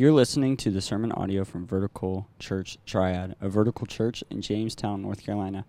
[0.00, 5.02] You're listening to the sermon audio from Vertical Church Triad, a vertical church in Jamestown,
[5.02, 5.66] North Carolina.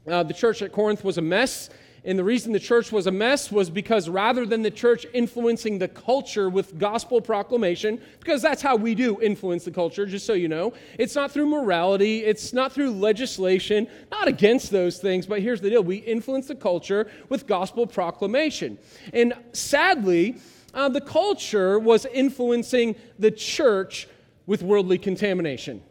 [0.04, 1.70] Uh, the church at Corinth was a mess.
[2.04, 5.78] And the reason the church was a mess was because rather than the church influencing
[5.78, 10.32] the culture with gospel proclamation, because that's how we do influence the culture, just so
[10.32, 15.42] you know, it's not through morality, it's not through legislation, not against those things, but
[15.42, 18.78] here's the deal we influence the culture with gospel proclamation.
[19.12, 20.38] And sadly,
[20.74, 24.08] uh, the culture was influencing the church
[24.46, 25.82] with worldly contamination.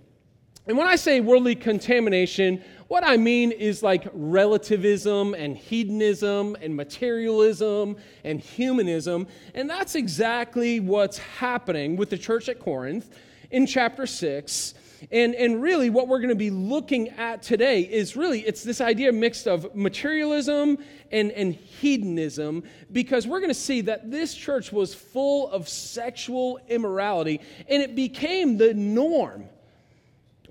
[0.67, 6.75] And when I say worldly contamination, what I mean is like relativism and hedonism and
[6.75, 7.95] materialism
[8.25, 9.27] and humanism.
[9.55, 13.09] And that's exactly what's happening with the church at Corinth
[13.49, 14.73] in chapter 6.
[15.09, 18.81] And, and really, what we're going to be looking at today is really it's this
[18.81, 20.77] idea mixed of materialism
[21.13, 22.61] and, and hedonism,
[22.91, 27.39] because we're going to see that this church was full of sexual immorality,
[27.69, 29.45] and it became the norm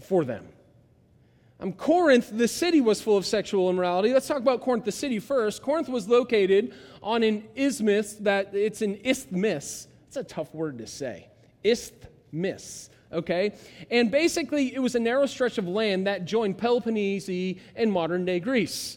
[0.00, 0.47] for them.
[1.61, 4.14] Um, Corinth, the city, was full of sexual immorality.
[4.14, 5.61] Let's talk about Corinth, the city, first.
[5.61, 6.72] Corinth was located
[7.03, 9.86] on an isthmus that it's an isthmus.
[10.08, 11.28] It's a tough word to say.
[11.62, 13.53] Isthmus, okay?
[13.91, 18.41] And basically, it was a narrow stretch of land that joined Peloponnese and modern day
[18.41, 18.97] Greece.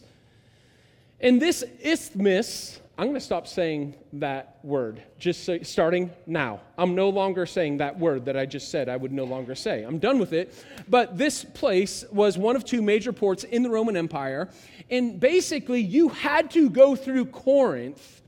[1.20, 6.60] And this isthmus I'm going to stop saying that word, just so, starting now.
[6.78, 9.82] I'm no longer saying that word that I just said I would no longer say.
[9.82, 10.54] I'm done with it.
[10.88, 14.48] But this place was one of two major ports in the Roman Empire.
[14.90, 18.22] And basically, you had to go through Corinth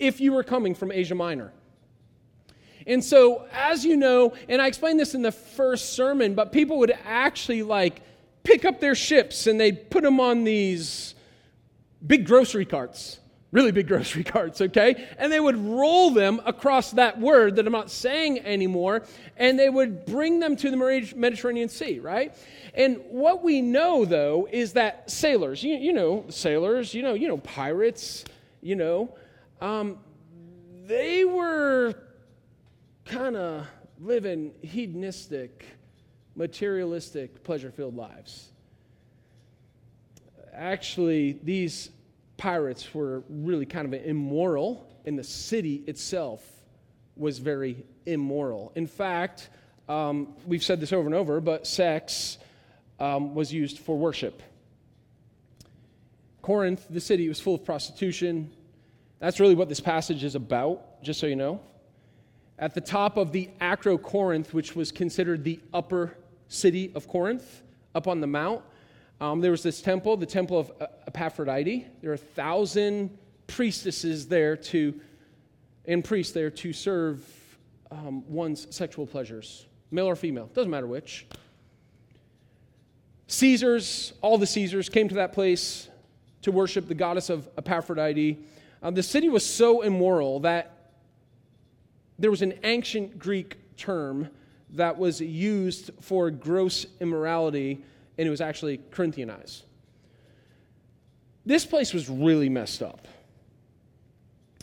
[0.00, 1.52] if you were coming from Asia Minor.
[2.88, 6.78] And so, as you know, and I explained this in the first sermon, but people
[6.78, 8.02] would actually like
[8.42, 11.14] pick up their ships and they'd put them on these
[12.04, 13.19] big grocery carts
[13.52, 15.06] really big grocery carts, okay?
[15.18, 19.02] And they would roll them across that word that I'm not saying anymore,
[19.36, 20.76] and they would bring them to the
[21.16, 22.34] Mediterranean Sea, right?
[22.74, 27.28] And what we know, though, is that sailors, you, you know, sailors, you know, you
[27.28, 28.24] know, pirates,
[28.60, 29.14] you know,
[29.60, 29.98] um,
[30.86, 31.94] they were
[33.04, 33.66] kind of
[34.00, 35.64] living hedonistic,
[36.36, 38.50] materialistic, pleasure-filled lives.
[40.52, 41.90] Actually, these
[42.40, 46.42] pirates were really kind of immoral, and the city itself
[47.14, 48.72] was very immoral.
[48.74, 49.50] In fact,
[49.90, 52.38] um, we've said this over and over, but sex
[52.98, 54.42] um, was used for worship.
[56.40, 58.50] Corinth, the city, was full of prostitution.
[59.18, 61.60] That's really what this passage is about, just so you know.
[62.58, 66.16] At the top of the Acro Corinth, which was considered the upper
[66.48, 67.62] city of Corinth,
[67.94, 68.62] up on the mount,
[69.20, 70.72] um, there was this temple, the temple of
[71.14, 71.86] Aphrodite.
[72.00, 73.16] There are a thousand
[73.46, 74.98] priestesses there to,
[75.84, 77.22] and priests there to serve
[77.90, 81.26] um, one's sexual pleasures, male or female, doesn't matter which.
[83.26, 85.88] Caesars, all the Caesars came to that place
[86.42, 88.38] to worship the goddess of Aphrodite.
[88.82, 90.92] Uh, the city was so immoral that
[92.18, 94.28] there was an ancient Greek term
[94.70, 97.84] that was used for gross immorality
[98.20, 99.62] and it was actually Corinthianized.
[101.46, 103.08] This place was really messed up.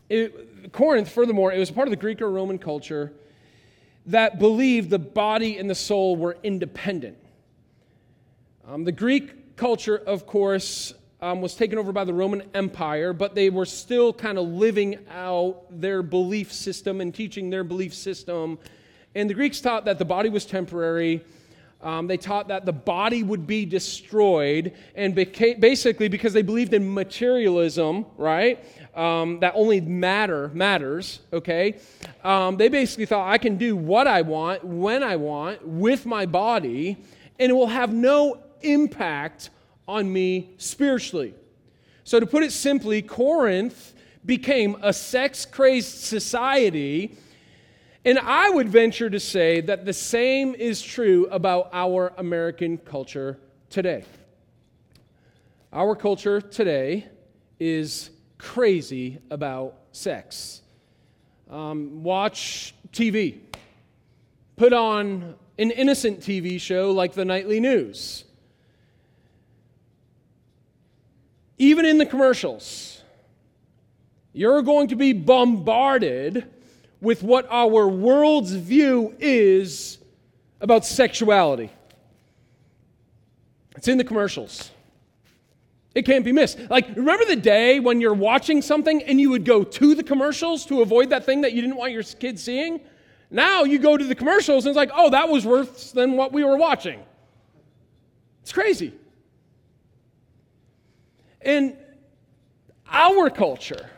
[0.09, 3.13] It, Corinth, furthermore, it was part of the Greek or Roman culture
[4.05, 7.17] that believed the body and the soul were independent.
[8.67, 13.33] Um, the Greek culture, of course, um, was taken over by the Roman Empire, but
[13.33, 18.59] they were still kind of living out their belief system and teaching their belief system.
[19.15, 21.23] And the Greeks taught that the body was temporary
[21.81, 26.73] um, they taught that the body would be destroyed, and beca- basically because they believed
[26.73, 28.63] in materialism, right?
[28.97, 31.79] Um, that only matter matters, okay?
[32.23, 36.25] Um, they basically thought I can do what I want, when I want, with my
[36.25, 36.97] body,
[37.37, 39.51] and it will have no impact
[39.87, 41.35] on me spiritually.
[42.03, 43.93] So, to put it simply, Corinth
[44.25, 47.17] became a sex crazed society
[48.07, 53.37] and I would venture to say that the same is true about our American culture
[53.69, 54.05] today.
[55.73, 57.05] Our culture today
[57.59, 60.61] is crazy about sex.
[61.49, 63.39] Um, watch TV,
[64.55, 68.23] put on an innocent TV show like the nightly news.
[71.57, 73.03] Even in the commercials,
[74.31, 76.47] you're going to be bombarded
[77.01, 79.99] with what our world's view is
[80.59, 81.71] about sexuality.
[83.75, 84.71] It's in the commercials.
[85.93, 86.59] It can't be missed.
[86.69, 90.65] Like, remember the day when you're watching something and you would go to the commercials
[90.67, 92.81] to avoid that thing that you didn't want your kids seeing?
[93.29, 96.31] Now you go to the commercials and it's like, oh, that was worse than what
[96.33, 97.01] we were watching.
[98.41, 98.93] It's crazy.
[101.41, 101.77] And
[102.89, 103.89] our culture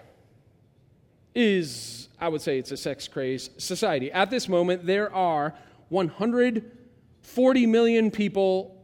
[1.36, 4.12] is, I would say, it's a sex crazed society.
[4.12, 5.54] At this moment, there are
[5.90, 8.76] 140 million people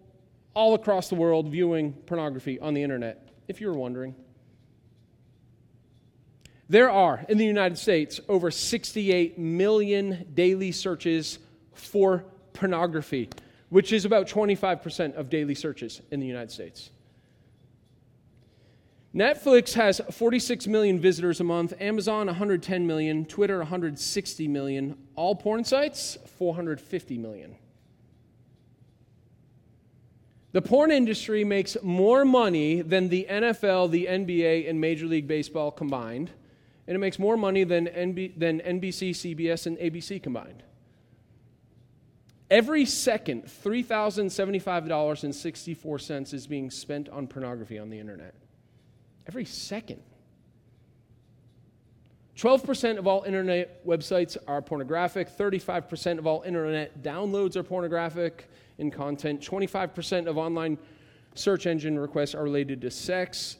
[0.53, 4.15] all across the world viewing pornography on the internet, if you're wondering.
[6.69, 11.37] There are, in the United States, over 68 million daily searches
[11.73, 13.29] for pornography,
[13.69, 16.89] which is about 25% of daily searches in the United States.
[19.15, 25.63] Netflix has 46 million visitors a month, Amazon 110 million, Twitter 160 million, all porn
[25.63, 27.55] sites 450 million.
[30.51, 35.71] The porn industry makes more money than the NFL, the NBA, and Major League Baseball
[35.71, 36.31] combined,
[36.85, 40.61] and it makes more money than, NB, than NBC, CBS, and ABC combined.
[42.51, 48.35] Every second, $3,075.64 is being spent on pornography on the internet
[49.27, 50.01] every second.
[52.37, 55.29] 12% of all internet websites are pornographic.
[55.29, 59.39] 35% of all internet downloads are pornographic in content.
[59.41, 60.77] 25% of online
[61.33, 63.57] search engine requests are related to sex,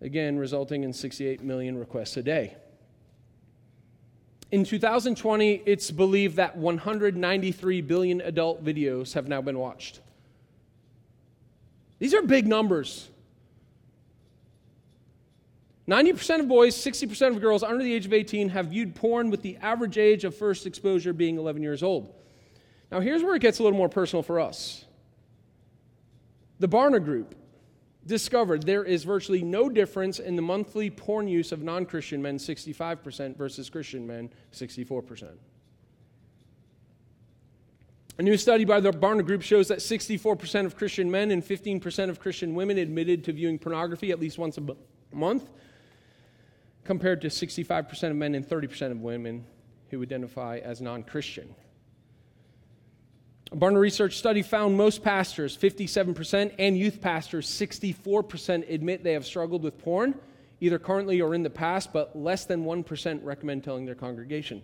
[0.00, 2.56] again, resulting in 68 million requests a day.
[4.50, 10.00] In 2020, it's believed that 193 billion adult videos have now been watched.
[12.00, 13.08] These are big numbers.
[15.90, 19.42] 90% of boys, 60% of girls under the age of 18 have viewed porn with
[19.42, 22.14] the average age of first exposure being 11 years old.
[22.92, 24.84] Now, here's where it gets a little more personal for us.
[26.60, 27.34] The Barna Group
[28.06, 32.38] discovered there is virtually no difference in the monthly porn use of non Christian men,
[32.38, 35.30] 65%, versus Christian men, 64%.
[38.18, 42.10] A new study by the Barna Group shows that 64% of Christian men and 15%
[42.10, 44.62] of Christian women admitted to viewing pornography at least once a
[45.12, 45.50] month
[46.84, 49.44] compared to 65% of men and 30% of women
[49.90, 51.54] who identify as non Christian.
[53.52, 59.26] A Barna Research study found most pastors, 57%, and youth pastors, 64%, admit they have
[59.26, 60.14] struggled with porn,
[60.60, 64.62] either currently or in the past, but less than 1% recommend telling their congregation.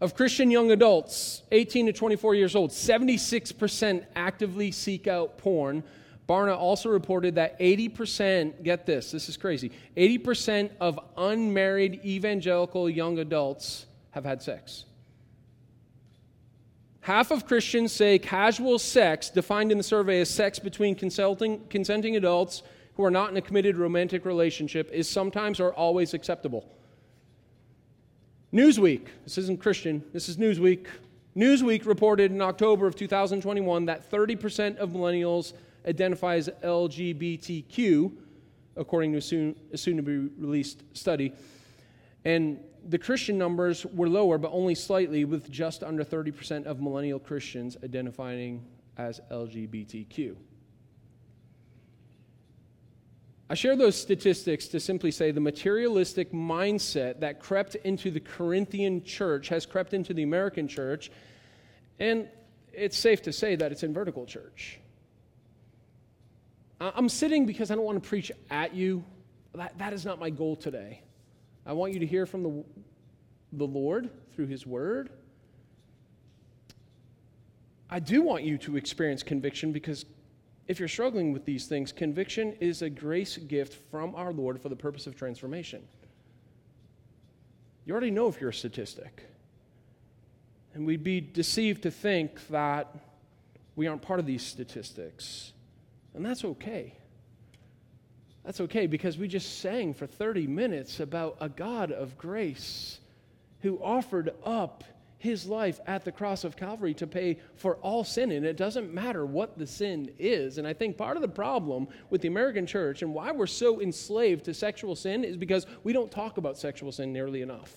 [0.00, 5.82] Of Christian young adults, 18 to 24 years old, 76% actively seek out porn,
[6.28, 13.18] Barna also reported that 80%, get this, this is crazy, 80% of unmarried evangelical young
[13.18, 14.84] adults have had sex.
[17.00, 22.64] Half of Christians say casual sex, defined in the survey as sex between consenting adults
[22.94, 26.68] who are not in a committed romantic relationship, is sometimes or always acceptable.
[28.52, 30.86] Newsweek, this isn't Christian, this is Newsweek.
[31.36, 35.52] Newsweek reported in October of 2021 that 30% of millennials
[35.86, 38.12] identify as LGBTQ,
[38.76, 41.32] according to a soon, a soon to be released study.
[42.24, 47.18] And the Christian numbers were lower, but only slightly, with just under 30% of millennial
[47.18, 48.64] Christians identifying
[48.96, 50.36] as LGBTQ.
[53.48, 59.04] I share those statistics to simply say the materialistic mindset that crept into the Corinthian
[59.04, 61.12] church has crept into the American church,
[62.00, 62.28] and
[62.72, 64.80] it's safe to say that it's in vertical church.
[66.80, 69.04] Uh, I'm sitting because I don't want to preach at you.
[69.54, 71.00] That, that is not my goal today.
[71.64, 72.64] I want you to hear from the,
[73.52, 75.10] the Lord through His Word.
[77.88, 80.04] I do want you to experience conviction because
[80.68, 84.68] if you're struggling with these things, conviction is a grace gift from our Lord for
[84.68, 85.82] the purpose of transformation.
[87.84, 89.24] You already know if you're a statistic.
[90.74, 92.94] And we'd be deceived to think that
[93.76, 95.52] we aren't part of these statistics.
[96.16, 96.94] And that's okay.
[98.44, 103.00] That's okay because we just sang for 30 minutes about a God of grace
[103.60, 104.84] who offered up
[105.18, 108.30] his life at the cross of Calvary to pay for all sin.
[108.30, 110.58] And it doesn't matter what the sin is.
[110.58, 113.80] And I think part of the problem with the American church and why we're so
[113.80, 117.72] enslaved to sexual sin is because we don't talk about sexual sin nearly enough.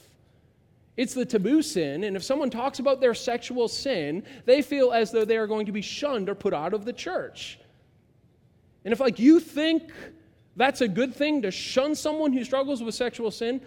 [0.98, 5.12] It's the taboo sin, and if someone talks about their sexual sin, they feel as
[5.12, 7.58] though they are going to be shunned or put out of the church.
[8.86, 9.92] And if like you think
[10.56, 13.62] that's a good thing to shun someone who struggles with sexual sin,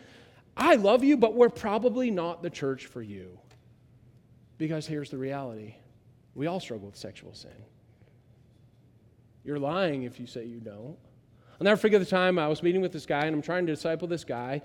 [0.57, 3.39] I love you, but we're probably not the church for you.
[4.59, 5.75] Because here's the reality
[6.35, 7.51] we all struggle with sexual sin.
[9.45, 10.97] You're lying if you say you don't.
[11.61, 13.73] I'll never forget the time I was meeting with this guy, and I'm trying to
[13.73, 14.63] disciple this guy.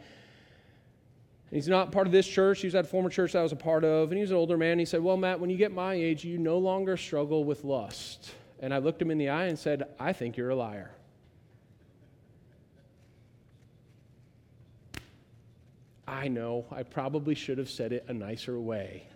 [1.51, 2.59] He's not part of this church.
[2.59, 4.37] He was at a former church that I was a part of, and he's an
[4.37, 4.79] older man.
[4.79, 8.31] He said, Well, Matt, when you get my age, you no longer struggle with lust.
[8.59, 10.91] And I looked him in the eye and said, I think you're a liar.
[16.07, 19.07] I know, I probably should have said it a nicer way.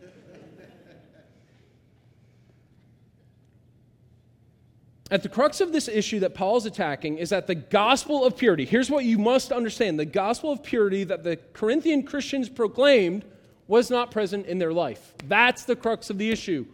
[5.09, 8.37] At the crux of this issue that Paul is attacking is that the gospel of
[8.37, 13.25] purity, here's what you must understand the gospel of purity that the Corinthian Christians proclaimed
[13.67, 15.13] was not present in their life.
[15.27, 16.65] That's the crux of the issue.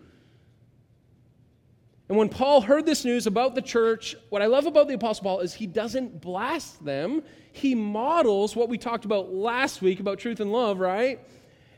[2.10, 5.24] And when Paul heard this news about the church, what I love about the Apostle
[5.24, 7.22] Paul is he doesn't blast them.
[7.52, 11.20] He models what we talked about last week about truth and love, right?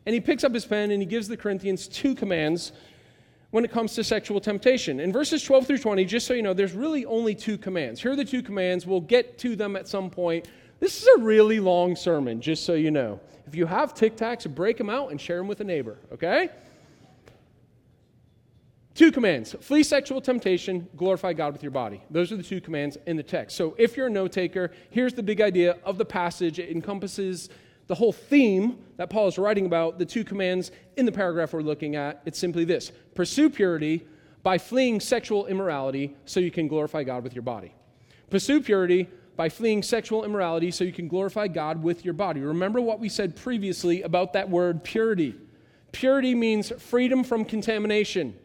[0.05, 2.73] And he picks up his pen and he gives the Corinthians two commands
[3.51, 4.99] when it comes to sexual temptation.
[4.99, 7.99] In verses 12 through 20, just so you know, there's really only two commands.
[7.99, 8.85] Here are the two commands.
[8.85, 10.47] We'll get to them at some point.
[10.79, 13.19] This is a really long sermon, just so you know.
[13.47, 16.51] If you have Tic Tacs, break them out and share them with a neighbor, okay?
[18.99, 22.03] Two commands flee sexual temptation, glorify God with your body.
[22.11, 23.55] Those are the two commands in the text.
[23.55, 26.59] So if you're a note taker, here's the big idea of the passage.
[26.59, 27.47] It encompasses
[27.87, 31.61] the whole theme that Paul is writing about, the two commands in the paragraph we're
[31.61, 34.05] looking at, it's simply this pursue purity
[34.43, 37.73] by fleeing sexual immorality so you can glorify God with your body.
[38.29, 42.41] Pursue purity by fleeing sexual immorality so you can glorify God with your body.
[42.41, 45.35] Remember what we said previously about that word purity.
[45.93, 48.35] Purity means freedom from contamination.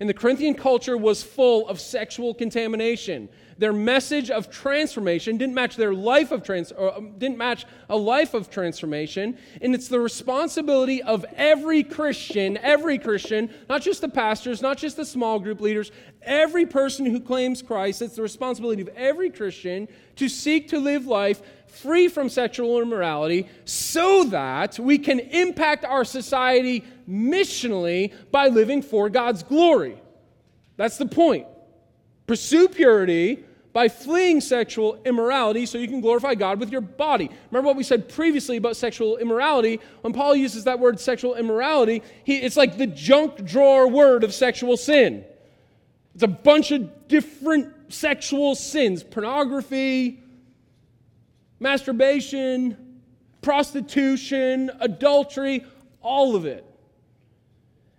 [0.00, 3.28] And the Corinthian culture was full of sexual contamination.
[3.58, 7.96] Their message of transformation didn't match their life of trans or um, didn't match a
[7.96, 9.36] life of transformation.
[9.60, 14.96] And it's the responsibility of every christian every christian not just the pastors not just
[14.96, 15.90] the small group leaders
[16.22, 21.06] every person who claims christ it's the responsibility of every christian to seek to live
[21.06, 28.82] life free from sexual immorality so that we can impact our society missionally by living
[28.82, 30.00] for god's glory
[30.76, 31.46] that's the point
[32.26, 37.30] pursue purity by fleeing sexual immorality so you can glorify God with your body.
[37.50, 39.78] Remember what we said previously about sexual immorality?
[40.00, 44.34] When Paul uses that word sexual immorality, he, it's like the junk drawer word of
[44.34, 45.24] sexual sin.
[46.14, 50.20] It's a bunch of different sexual sins pornography,
[51.60, 53.00] masturbation,
[53.42, 55.64] prostitution, adultery,
[56.00, 56.64] all of it.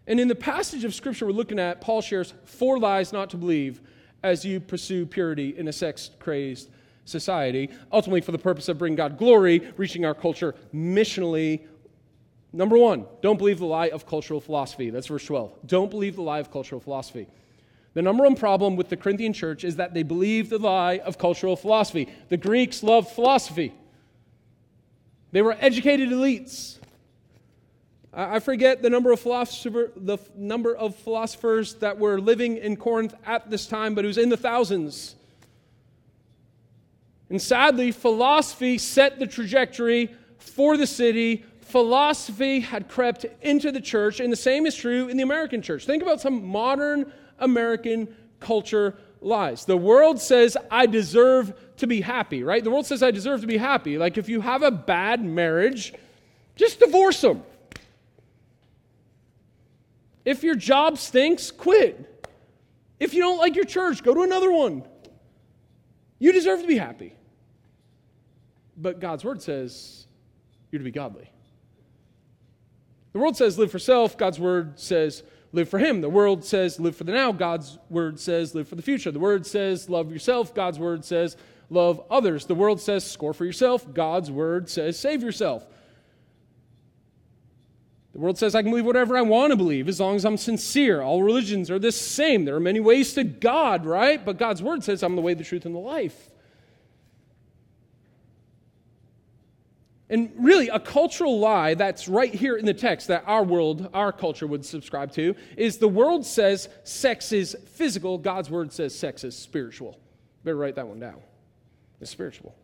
[0.07, 3.37] And in the passage of Scripture we're looking at, Paul shares four lies not to
[3.37, 3.81] believe
[4.23, 6.69] as you pursue purity in a sex crazed
[7.05, 11.61] society, ultimately for the purpose of bringing God glory, reaching our culture missionally.
[12.51, 14.89] Number one, don't believe the lie of cultural philosophy.
[14.89, 15.67] That's verse 12.
[15.67, 17.27] Don't believe the lie of cultural philosophy.
[17.93, 21.17] The number one problem with the Corinthian church is that they believe the lie of
[21.17, 22.07] cultural philosophy.
[22.29, 23.73] The Greeks loved philosophy,
[25.31, 26.77] they were educated elites.
[28.11, 33.13] I forget the number of philosopher, the number of philosophers that were living in Corinth
[33.23, 35.15] at this time, but it was in the thousands.
[37.29, 41.45] And sadly, philosophy set the trajectory for the city.
[41.61, 45.85] Philosophy had crept into the church, and the same is true in the American church.
[45.85, 49.65] Think about some modern American culture lies.
[49.65, 52.63] The world says, I deserve to be happy, right?
[52.63, 53.97] The world says, I deserve to be happy.
[53.97, 55.93] Like if you have a bad marriage,
[56.55, 57.43] just divorce them.
[60.25, 62.05] If your job stinks, quit.
[62.99, 64.83] If you don't like your church, go to another one.
[66.19, 67.15] You deserve to be happy.
[68.77, 70.05] But God's word says
[70.71, 71.29] you're to be godly.
[73.13, 76.01] The world says live for self, God's word says live for Him.
[76.01, 79.11] The world says live for the now, God's word says live for the future.
[79.11, 81.37] The word says love yourself, God's word says
[81.69, 82.45] love others.
[82.45, 85.65] The world says score for yourself, God's word says save yourself.
[88.13, 90.37] The world says I can believe whatever I want to believe as long as I'm
[90.37, 91.01] sincere.
[91.01, 92.43] All religions are the same.
[92.43, 94.23] There are many ways to God, right?
[94.23, 96.29] But God's word says I'm the way, the truth, and the life.
[100.09, 104.11] And really, a cultural lie that's right here in the text that our world, our
[104.11, 109.23] culture would subscribe to is the world says sex is physical, God's word says sex
[109.23, 109.99] is spiritual.
[110.43, 111.21] Better write that one down.
[112.01, 112.55] It's spiritual.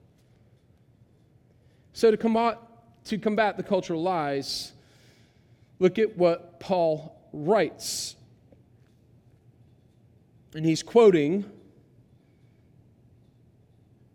[1.93, 2.59] So to combat,
[3.05, 4.73] to combat the cultural lies,
[5.79, 8.15] Look at what Paul writes.
[10.53, 11.49] And he's quoting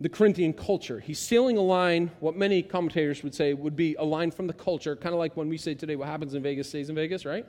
[0.01, 0.99] the Corinthian culture.
[0.99, 4.53] He's stealing a line, what many commentators would say would be a line from the
[4.55, 7.27] culture, kind of like when we say today, what happens in Vegas stays in Vegas,
[7.27, 7.47] right?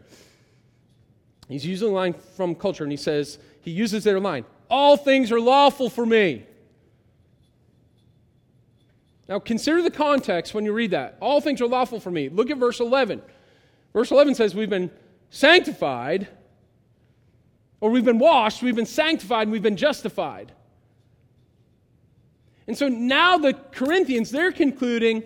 [1.48, 5.31] He's using a line from culture, and he says, he uses their line, all things
[5.31, 6.46] are lawful for me.
[9.29, 11.17] Now consider the context when you read that.
[11.22, 12.27] All things are lawful for me.
[12.27, 13.22] Look at verse 11.
[13.93, 14.91] Verse 11 says, We've been
[15.29, 16.27] sanctified,
[17.79, 20.51] or we've been washed, we've been sanctified, and we've been justified.
[22.68, 25.24] And so now the Corinthians, they're concluding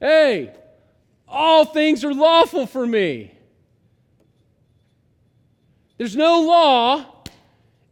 [0.00, 0.54] hey,
[1.26, 3.32] all things are lawful for me.
[5.98, 7.06] There's no law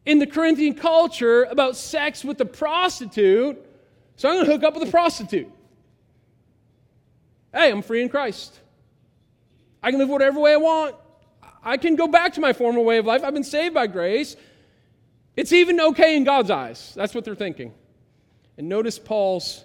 [0.04, 3.58] in the Corinthian culture about sex with a prostitute,
[4.16, 5.50] so I'm going to hook up with a prostitute.
[7.52, 8.60] Hey, I'm free in Christ.
[9.82, 10.96] I can live whatever way I want.
[11.62, 13.24] I can go back to my former way of life.
[13.24, 14.36] I've been saved by grace.
[15.36, 16.92] It's even okay in God's eyes.
[16.94, 17.72] That's what they're thinking.
[18.56, 19.64] And notice Paul's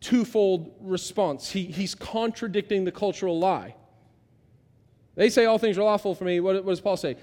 [0.00, 1.50] twofold response.
[1.50, 3.74] He, he's contradicting the cultural lie.
[5.14, 6.40] They say all things are lawful for me.
[6.40, 7.16] What, what does Paul say?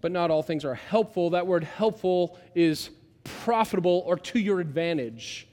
[0.00, 1.30] But not all things are helpful.
[1.30, 2.90] That word helpful is
[3.24, 5.48] profitable or to your advantage.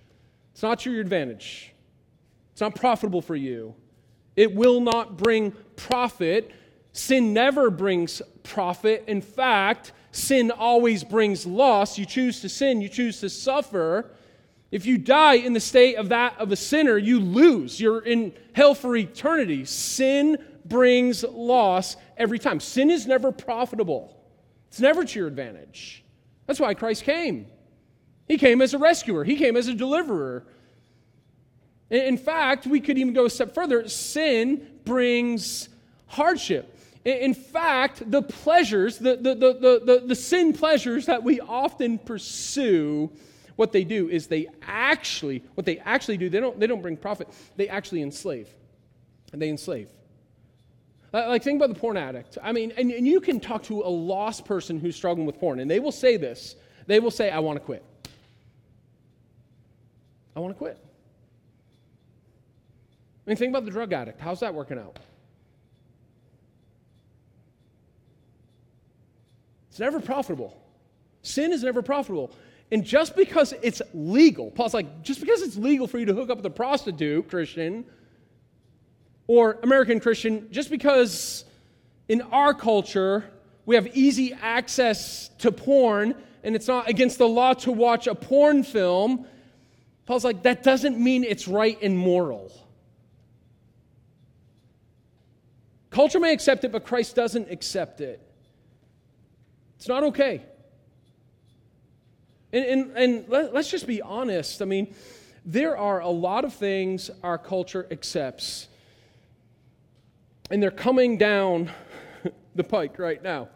[0.52, 1.74] It's not to your advantage,
[2.52, 3.76] it's not profitable for you.
[4.36, 6.52] It will not bring profit.
[6.94, 9.04] Sin never brings profit.
[9.08, 11.98] In fact, sin always brings loss.
[11.98, 14.12] You choose to sin, you choose to suffer.
[14.72, 17.80] If you die in the state of that of a sinner, you lose.
[17.80, 19.66] You're in hell for eternity.
[19.66, 22.60] Sin brings loss every time.
[22.60, 24.16] Sin is never profitable.
[24.68, 26.04] It's never to your advantage.
[26.46, 27.48] That's why Christ came.
[28.28, 30.46] He came as a rescuer, He came as a deliverer.
[31.90, 35.70] In fact, we could even go a step further sin brings
[36.06, 36.78] hardship.
[37.04, 43.10] In fact, the pleasures, the, the, the, the, the, sin pleasures that we often pursue,
[43.60, 46.96] what they do is they actually, what they actually do, they don't, they don't bring
[46.96, 48.48] profit, they actually enslave.
[49.34, 49.90] And they enslave.
[51.12, 52.38] Like, think about the porn addict.
[52.42, 55.60] I mean, and, and you can talk to a lost person who's struggling with porn,
[55.60, 56.56] and they will say this.
[56.88, 57.84] They will say, I want to quit.
[60.38, 60.78] I want to quit.
[63.28, 64.22] I mean, think about the drug addict.
[64.22, 65.00] How's that working out?
[69.70, 70.58] It's never profitable.
[71.24, 72.32] Sin is never profitable.
[72.72, 76.30] And just because it's legal, Paul's like, just because it's legal for you to hook
[76.30, 77.86] up with a prostitute, Christian,
[79.28, 81.46] or American Christian, just because
[82.08, 83.26] in our culture
[83.66, 88.16] we have easy access to porn and it's not against the law to watch a
[88.16, 89.26] porn film,
[90.06, 92.52] Paul's like, that doesn't mean it's right and moral.
[95.90, 98.22] Culture may accept it, but Christ doesn't accept it.
[99.78, 100.44] It's not okay.
[102.52, 104.62] And, and, and let, us just be honest.
[104.62, 104.94] I mean,
[105.46, 108.68] there are a lot of things our culture accepts,
[110.50, 111.72] and they're coming down
[112.56, 113.50] the pike right now,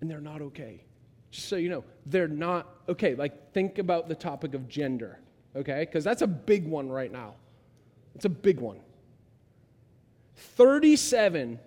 [0.00, 0.84] and they're not okay.
[1.30, 3.14] Just so you know, they're not okay.
[3.14, 5.18] Like, think about the topic of gender,
[5.54, 5.80] okay?
[5.80, 7.34] Because that's a big one right now.
[8.14, 8.80] It's a big one.
[10.36, 11.58] 37,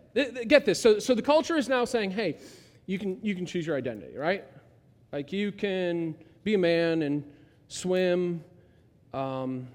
[0.47, 0.79] get this.
[0.79, 2.37] So, so the culture is now saying, hey,
[2.85, 4.43] you can, you can choose your identity, right?
[5.11, 7.23] Like you can be a man and
[7.67, 8.43] swim
[9.13, 9.67] um,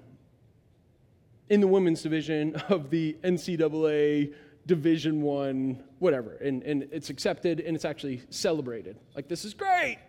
[1.49, 4.33] in the women's division of the NCAA
[4.65, 8.97] Division One, whatever, and, and it's accepted and it's actually celebrated.
[9.15, 9.99] Like this is great.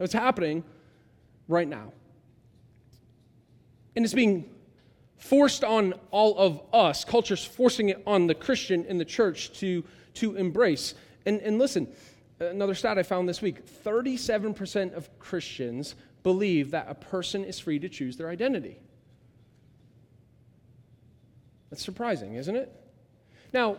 [0.00, 0.64] It's happening
[1.48, 1.92] right now.
[3.96, 4.50] And it's being
[5.16, 7.04] forced on all of us.
[7.04, 9.84] Culture's forcing it on the Christian in the church to,
[10.14, 10.94] to embrace.
[11.24, 11.88] And, and listen,
[12.40, 17.58] Uh, another stat I found this week 37% of Christians believe that a person is
[17.58, 18.78] free to choose their identity.
[21.70, 22.72] That's surprising, isn't it?
[23.52, 23.78] Now,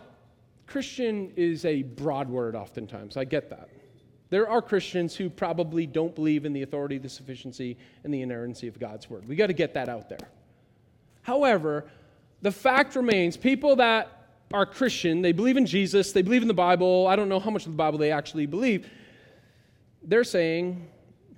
[0.67, 3.17] Christian is a broad word oftentimes.
[3.17, 3.69] I get that.
[4.29, 8.67] There are Christians who probably don't believe in the authority, the sufficiency, and the inerrancy
[8.67, 9.27] of God's word.
[9.27, 10.27] We got to get that out there.
[11.21, 11.85] However,
[12.41, 14.24] the fact remains people that
[14.55, 17.07] are Christian, they believe in Jesus, they believe in the Bible.
[17.07, 18.89] I don't know how much of the Bible they actually believe.
[20.01, 20.87] They're saying,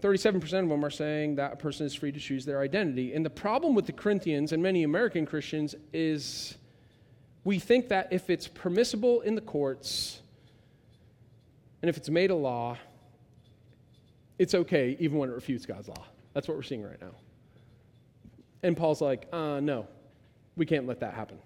[0.01, 3.13] 37% of them are saying that a person is free to choose their identity.
[3.13, 6.57] And the problem with the Corinthians and many American Christians is
[7.43, 10.21] we think that if it's permissible in the courts
[11.81, 12.77] and if it's made a law,
[14.37, 16.05] it's okay even when it refutes God's law.
[16.35, 17.15] That's what we're seeing right now.
[18.61, 19.87] And Paul's like, uh, no,
[20.55, 21.39] we can't let that happen.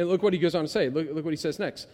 [0.00, 0.88] And look what he goes on to say.
[0.88, 1.86] Look, look what he says next.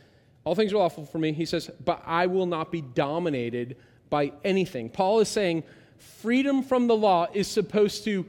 [0.45, 1.33] All things are lawful for me.
[1.33, 3.77] He says, but I will not be dominated
[4.11, 4.90] by anything.
[4.90, 5.64] Paul is saying
[5.99, 8.25] freedom from the law is supposed to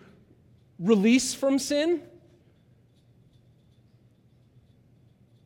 [0.80, 2.02] release from sin,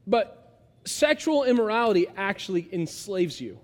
[0.08, 3.60] but sexual immorality actually enslaves you.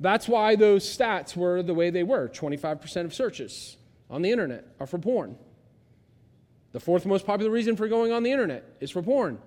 [0.00, 3.76] That's why those stats were the way they were 25% of searches
[4.10, 5.38] on the internet are for porn.
[6.76, 9.38] The fourth most popular reason for going on the internet is for porn.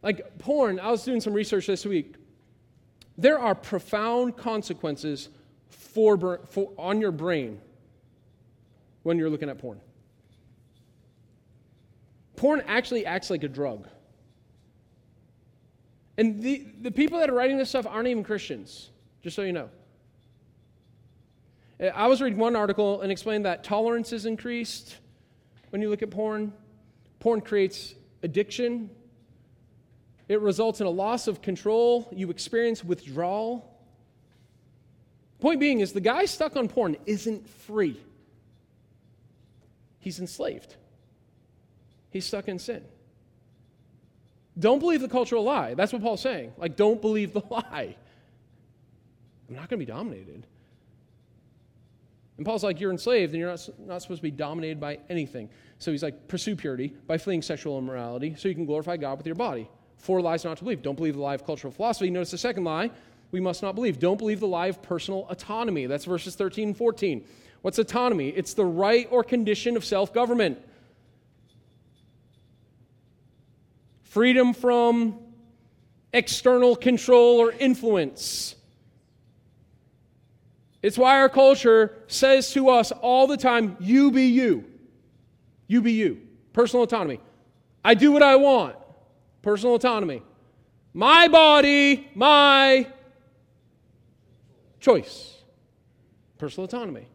[0.00, 2.14] Like porn, I was doing some research this week.
[3.18, 5.30] There are profound consequences
[5.68, 7.60] for, for, on your brain
[9.02, 9.80] when you're looking at porn.
[12.36, 13.88] Porn actually acts like a drug.
[16.18, 18.90] And the, the people that are writing this stuff aren't even Christians,
[19.24, 19.70] just so you know.
[21.92, 24.98] I was reading one article and explained that tolerance is increased
[25.72, 26.52] when you look at porn.
[27.18, 28.90] Porn creates addiction,
[30.28, 32.08] it results in a loss of control.
[32.14, 33.68] You experience withdrawal.
[35.40, 37.98] Point being is the guy stuck on porn isn't free.
[39.98, 40.76] He's enslaved.
[42.10, 42.84] He's stuck in sin.
[44.58, 45.74] Don't believe the cultural lie.
[45.74, 46.52] That's what Paul's saying.
[46.58, 47.96] Like, don't believe the lie.
[49.48, 50.46] I'm not going to be dominated.
[52.42, 55.48] And Paul's like, you're enslaved and you're not, not supposed to be dominated by anything.
[55.78, 59.26] So he's like, pursue purity by fleeing sexual immorality so you can glorify God with
[59.26, 59.68] your body.
[59.98, 60.82] Four lies not to believe.
[60.82, 62.10] Don't believe the lie of cultural philosophy.
[62.10, 62.90] Notice the second lie
[63.30, 63.98] we must not believe.
[63.98, 65.86] Don't believe the lie of personal autonomy.
[65.86, 67.24] That's verses 13 and 14.
[67.62, 68.28] What's autonomy?
[68.28, 70.58] It's the right or condition of self government.
[74.12, 75.18] freedom from
[76.12, 78.54] external control or influence.
[80.82, 84.64] It's why our culture says to us all the time, you be you.
[85.68, 86.20] You be you.
[86.52, 87.20] Personal autonomy.
[87.84, 88.76] I do what I want.
[89.40, 90.22] Personal autonomy.
[90.92, 92.88] My body, my
[94.80, 95.36] choice.
[96.36, 97.06] Personal autonomy.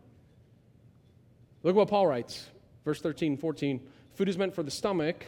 [1.63, 2.47] Look what Paul writes,
[2.85, 3.81] verse 13, 14.
[4.15, 5.25] Food is meant for the stomach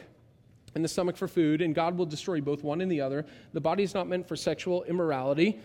[0.74, 3.26] and the stomach for food, and God will destroy both one and the other.
[3.54, 5.60] The body is not meant for sexual immorality,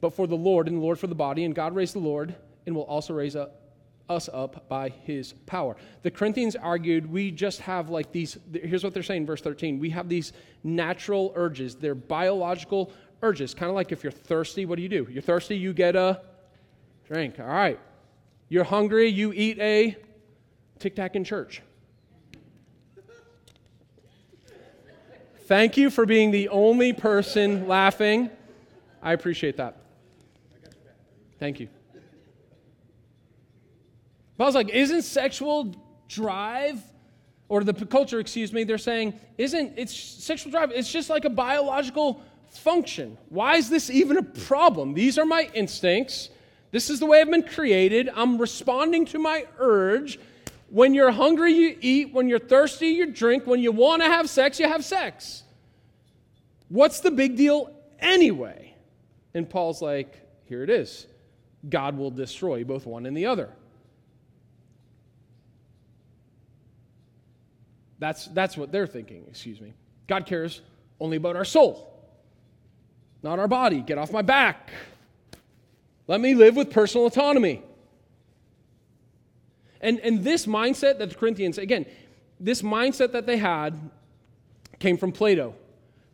[0.00, 1.44] but for the Lord, and the Lord for the body.
[1.44, 2.34] And God raised the Lord,
[2.66, 3.62] and will also raise up
[4.08, 5.76] us up by his power.
[6.02, 9.78] The Corinthians argued we just have like these, here's what they're saying, verse 13.
[9.78, 10.32] We have these
[10.62, 11.74] natural urges.
[11.74, 13.54] They're biological urges.
[13.54, 15.06] Kind of like if you're thirsty, what do you do?
[15.10, 16.22] You're thirsty, you get a
[17.08, 17.40] drink.
[17.40, 17.80] All right.
[18.48, 19.96] You're hungry, you eat a
[20.78, 21.62] tic tac in church.
[25.46, 28.30] Thank you for being the only person laughing.
[29.00, 29.85] I appreciate that.
[31.38, 31.68] Thank you.
[34.38, 35.74] Paul's like, isn't sexual
[36.08, 36.82] drive,
[37.48, 41.30] or the culture, excuse me, they're saying, isn't it's sexual drive, it's just like a
[41.30, 43.16] biological function.
[43.28, 44.94] Why is this even a problem?
[44.94, 46.30] These are my instincts.
[46.70, 48.10] This is the way I've been created.
[48.14, 50.18] I'm responding to my urge.
[50.68, 52.12] When you're hungry, you eat.
[52.12, 53.46] When you're thirsty, you drink.
[53.46, 55.44] When you want to have sex, you have sex.
[56.68, 57.70] What's the big deal
[58.00, 58.74] anyway?
[59.32, 61.06] And Paul's like, here it is
[61.68, 63.50] God will destroy both one and the other.
[67.98, 69.72] That's, that's what they're thinking, excuse me.
[70.06, 70.60] God cares
[71.00, 71.92] only about our soul,
[73.22, 73.80] not our body.
[73.80, 74.70] Get off my back.
[76.06, 77.62] Let me live with personal autonomy.
[79.80, 81.86] And, and this mindset that the Corinthians, again,
[82.38, 83.90] this mindset that they had
[84.78, 85.54] came from Plato.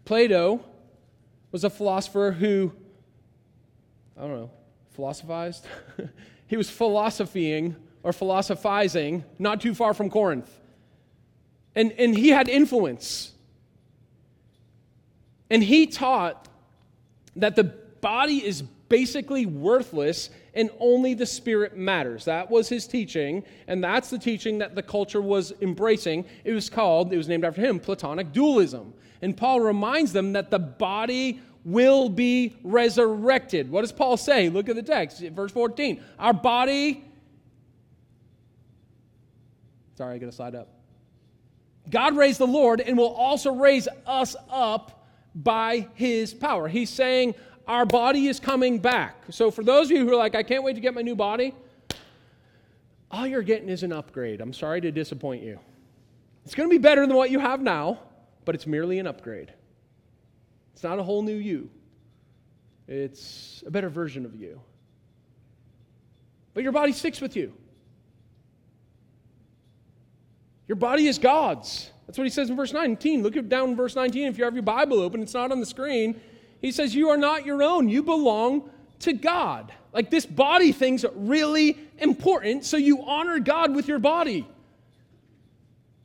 [0.05, 0.65] Plato
[1.51, 2.73] was a philosopher who,
[4.17, 4.51] I don't know,
[4.95, 5.67] philosophized?
[6.47, 10.51] he was philosophying or philosophizing not too far from Corinth.
[11.75, 13.33] And, and he had influence.
[15.51, 16.49] And he taught
[17.37, 22.27] that the body is basically worthless and only the spirit matters.
[22.27, 26.27] That was his teaching, and that's the teaching that the culture was embracing.
[26.45, 28.93] It was called, it was named after him, Platonic dualism.
[29.23, 33.71] And Paul reminds them that the body will be resurrected.
[33.71, 34.49] What does Paul say?
[34.49, 36.03] Look at the text, verse 14.
[36.19, 37.05] Our body,
[39.97, 40.69] sorry, I got to slide up.
[41.91, 46.69] God raised the Lord and will also raise us up by his power.
[46.69, 47.35] He's saying,
[47.67, 49.17] our body is coming back.
[49.31, 51.15] So, for those of you who are like, I can't wait to get my new
[51.15, 51.55] body,
[53.11, 54.41] all you're getting is an upgrade.
[54.41, 55.59] I'm sorry to disappoint you.
[56.45, 58.01] It's going to be better than what you have now,
[58.45, 59.53] but it's merely an upgrade.
[60.73, 61.71] It's not a whole new you,
[62.89, 64.61] it's a better version of you.
[66.55, 67.53] But your body sticks with you.
[70.69, 71.91] Your body is God's.
[72.07, 73.23] That's what he says in verse 19.
[73.23, 74.27] Look down in verse 19.
[74.27, 76.21] If you have your Bible open, it's not on the screen.
[76.61, 79.73] He says, You are not your own, you belong to God.
[79.93, 84.47] Like this body thing's really important, so you honor God with your body.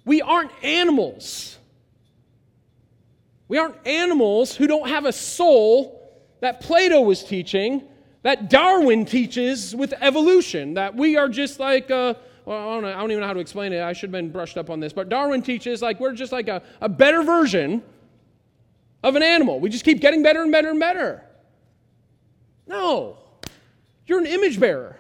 [0.06, 1.57] We aren't animals.
[3.48, 5.94] We aren't animals who don't have a soul
[6.42, 7.84] that Plato was teaching,
[8.24, 12.90] that Darwin teaches with evolution, that we are just like, uh, well, I don't, know,
[12.90, 13.82] I don't even know how to explain it.
[13.82, 14.94] I should have been brushed up on this.
[14.94, 17.84] But Darwin teaches like we're just like a, a better version
[19.04, 19.60] of an animal.
[19.60, 21.24] We just keep getting better and better and better.
[22.66, 23.18] No.
[24.06, 24.98] You're an image bearer.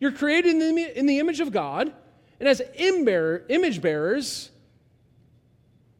[0.00, 1.92] You're created in the, in the image of God.
[2.38, 4.50] And as image bearers,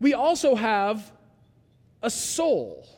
[0.01, 1.11] we also have
[2.07, 2.89] a soul.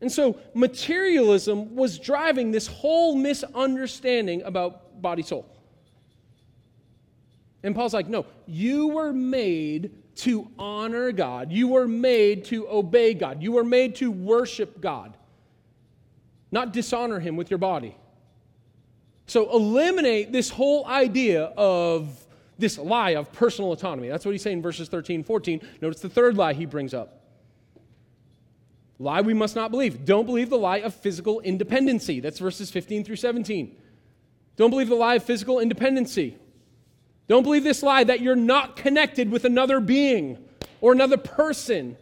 [0.00, 5.46] And so materialism was driving this whole misunderstanding about body soul.
[7.62, 11.52] And Paul's like, no, you were made to honor God.
[11.52, 13.42] You were made to obey God.
[13.42, 15.14] You were made to worship God,
[16.50, 17.94] not dishonor Him with your body.
[19.26, 22.08] So eliminate this whole idea of
[22.58, 24.08] this lie of personal autonomy.
[24.08, 25.60] That's what he's saying in verses 13 14.
[25.80, 27.19] Notice the third lie he brings up.
[29.00, 30.04] Lie we must not believe.
[30.04, 32.20] Don't believe the lie of physical independency.
[32.20, 33.74] That's verses 15 through 17.
[34.56, 36.36] Don't believe the lie of physical independency.
[37.26, 40.36] Don't believe this lie that you're not connected with another being
[40.82, 41.96] or another person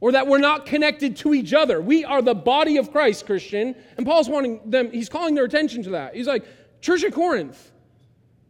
[0.00, 1.82] or that we're not connected to each other.
[1.82, 3.74] We are the body of Christ, Christian.
[3.98, 6.14] And Paul's wanting them, he's calling their attention to that.
[6.14, 6.46] He's like,
[6.80, 7.72] Church of Corinth,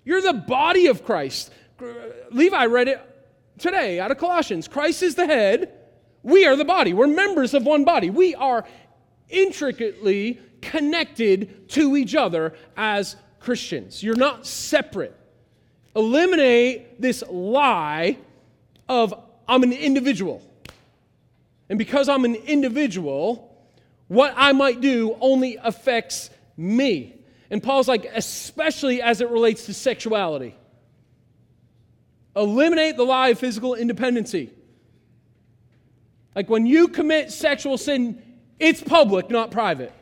[0.05, 1.51] you're the body of Christ.
[2.31, 3.01] Levi read it
[3.59, 4.69] today out of Colossians.
[4.69, 5.73] Christ is the head,
[6.29, 6.93] we are the body.
[6.93, 8.11] We're members of one body.
[8.11, 8.65] We are
[9.29, 14.03] intricately connected to each other as Christians.
[14.03, 15.17] You're not separate.
[15.97, 18.19] Eliminate this lie
[18.89, 19.15] of
[19.49, 20.43] I'm an individual.
[21.71, 23.57] And because I'm an individual,
[24.09, 27.15] what I might do only affects me.
[27.51, 30.55] And Paul's like, especially as it relates to sexuality.
[32.37, 34.53] Eliminate the lie of physical independency.
[36.39, 38.23] Like when you commit sexual sin,
[38.61, 39.93] it's public, not private.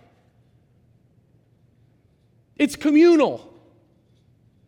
[2.57, 3.59] It's communal,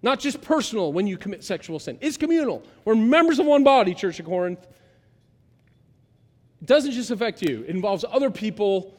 [0.01, 1.99] not just personal when you commit sexual sin.
[2.01, 2.63] It's communal.
[2.87, 4.67] We're members of one body, Church of Corinth.
[6.63, 8.99] It doesn't just affect you, it involves other people.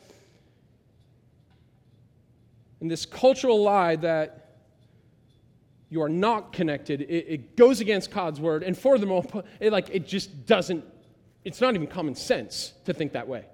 [2.82, 4.58] And this cultural lie that
[5.90, 8.62] you are not connected, it, it goes against God's word.
[8.62, 9.26] And furthermore,
[9.60, 10.86] it, like, it just doesn't
[11.44, 13.46] it's not even common sense to think that way.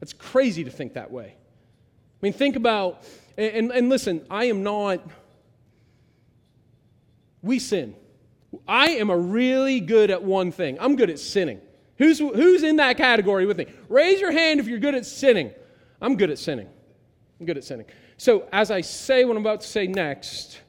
[0.00, 1.34] That's crazy to think that way.
[1.34, 3.04] I mean, think about,
[3.36, 5.00] and, and listen, I am not,
[7.42, 7.94] we sin.
[8.66, 10.78] I am a really good at one thing.
[10.80, 11.60] I'm good at sinning.
[11.98, 13.66] Who's, who's in that category with me?
[13.88, 15.52] Raise your hand if you're good at sinning.
[16.00, 16.68] I'm good at sinning.
[17.38, 17.86] I'm good at sinning.
[18.16, 20.60] So, as I say what I'm about to say next,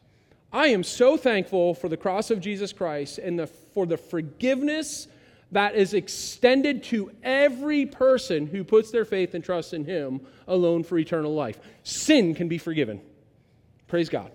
[0.51, 5.07] I am so thankful for the cross of Jesus Christ and the, for the forgiveness
[5.51, 10.83] that is extended to every person who puts their faith and trust in Him alone
[10.83, 11.59] for eternal life.
[11.83, 13.01] Sin can be forgiven.
[13.87, 14.31] Praise God.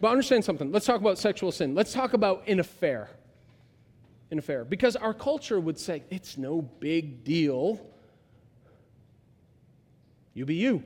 [0.00, 0.72] But understand something.
[0.72, 1.74] Let's talk about sexual sin.
[1.74, 3.10] Let's talk about an affair.
[4.30, 4.64] An affair.
[4.64, 7.86] Because our culture would say, it's no big deal.
[10.32, 10.82] You be you.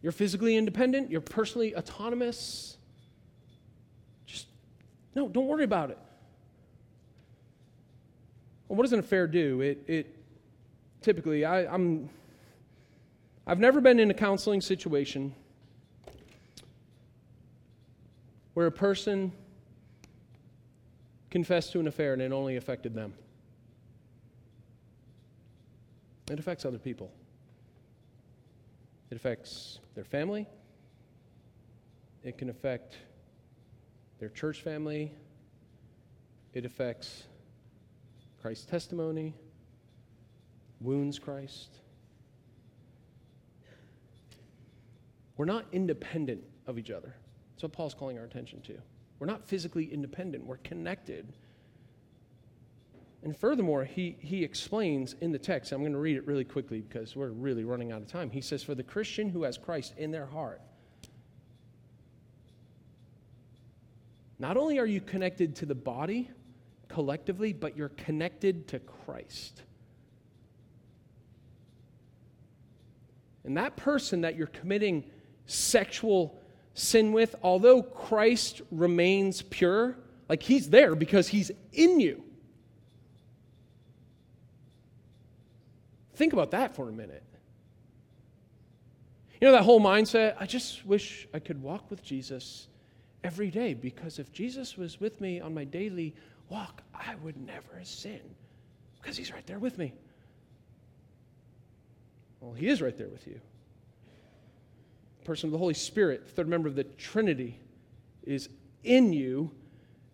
[0.00, 2.76] You're physically independent, you're personally autonomous.
[5.14, 5.98] No, don't worry about it.
[8.68, 9.60] Well, what does an affair do?
[9.60, 10.16] It, it
[11.00, 12.08] typically, I, I'm,
[13.46, 15.34] I've never been in a counseling situation
[18.54, 19.32] where a person
[21.30, 23.12] confessed to an affair and it only affected them.
[26.30, 27.10] It affects other people.
[29.10, 30.46] It affects their family.
[32.22, 32.96] It can affect
[34.18, 35.12] their church family.
[36.52, 37.24] It affects
[38.40, 39.34] Christ's testimony,
[40.80, 41.78] wounds Christ.
[45.36, 47.14] We're not independent of each other.
[47.52, 48.74] That's what Paul's calling our attention to.
[49.18, 51.32] We're not physically independent, we're connected.
[53.22, 56.82] And furthermore, he, he explains in the text, I'm going to read it really quickly
[56.82, 58.30] because we're really running out of time.
[58.30, 60.60] He says, For the Christian who has Christ in their heart,
[64.44, 66.30] Not only are you connected to the body
[66.88, 69.62] collectively, but you're connected to Christ.
[73.44, 75.04] And that person that you're committing
[75.46, 76.38] sexual
[76.74, 79.96] sin with, although Christ remains pure,
[80.28, 82.22] like he's there because he's in you.
[86.16, 87.24] Think about that for a minute.
[89.40, 92.68] You know, that whole mindset, I just wish I could walk with Jesus
[93.24, 96.14] every day because if Jesus was with me on my daily
[96.50, 98.20] walk, I would never sin
[99.00, 99.92] because he's right there with me.
[102.40, 103.40] Well, he is right there with you.
[105.24, 107.58] Person of the Holy Spirit, third member of the Trinity,
[108.24, 108.50] is
[108.84, 109.50] in you.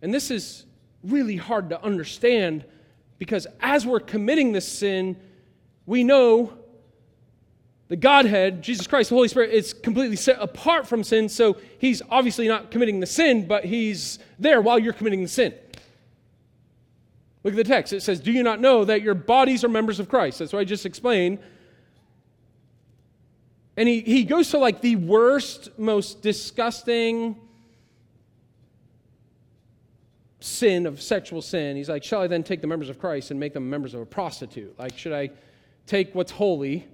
[0.01, 0.65] And this is
[1.03, 2.63] really hard to understand
[3.19, 5.17] because as we're committing this sin,
[5.85, 6.53] we know
[7.91, 11.27] the Godhead, Jesus Christ, the Holy Spirit, is completely set apart from sin.
[11.27, 15.53] So he's obviously not committing the sin, but he's there while you're committing the sin.
[17.43, 17.91] Look at the text.
[17.91, 20.39] It says, Do you not know that your bodies are members of Christ?
[20.39, 21.39] That's what I just explained.
[23.75, 27.35] And he, he goes to like the worst, most disgusting
[30.39, 31.75] sin of sexual sin.
[31.75, 33.99] He's like, Shall I then take the members of Christ and make them members of
[33.99, 34.79] a prostitute?
[34.79, 35.31] Like, should I
[35.87, 36.87] take what's holy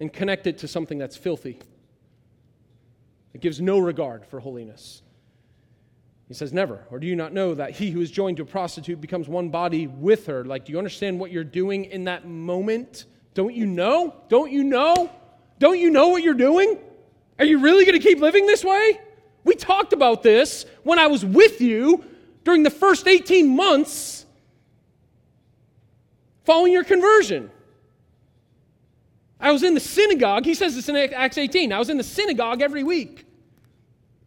[0.00, 1.58] and connect it to something that's filthy.
[3.34, 5.02] It gives no regard for holiness.
[6.26, 6.86] He says, Never.
[6.90, 9.50] Or do you not know that he who is joined to a prostitute becomes one
[9.50, 10.44] body with her?
[10.44, 13.04] Like, do you understand what you're doing in that moment?
[13.34, 14.16] Don't you know?
[14.28, 15.10] Don't you know?
[15.58, 16.78] Don't you know what you're doing?
[17.38, 19.00] Are you really going to keep living this way?
[19.44, 22.04] We talked about this when I was with you
[22.44, 24.24] during the first 18 months
[26.44, 27.50] following your conversion.
[29.40, 30.44] I was in the synagogue.
[30.44, 31.72] He says this in Acts 18.
[31.72, 33.24] I was in the synagogue every week.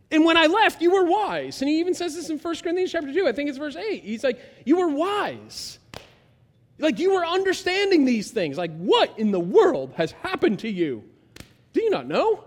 [0.10, 1.62] And when I left, you were wise.
[1.62, 3.28] And he even says this in 1 Corinthians chapter 2.
[3.28, 4.04] I think it's verse 8.
[4.04, 5.80] He's like, You were wise.
[6.80, 8.58] Like, you were understanding these things.
[8.58, 11.04] Like, what in the world has happened to you?
[11.71, 12.43] Do you not know?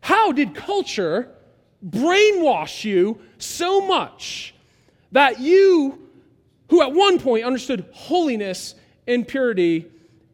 [0.00, 1.30] How did culture
[1.86, 4.54] brainwash you so much
[5.12, 6.08] that you,
[6.70, 8.74] who at one point understood holiness
[9.06, 9.86] and purity,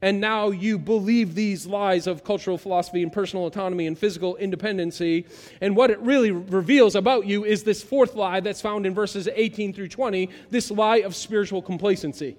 [0.02, 5.26] and now you believe these lies of cultural philosophy and personal autonomy and physical independency.
[5.60, 9.28] And what it really reveals about you is this fourth lie that's found in verses
[9.32, 12.36] 18 through 20 this lie of spiritual complacency.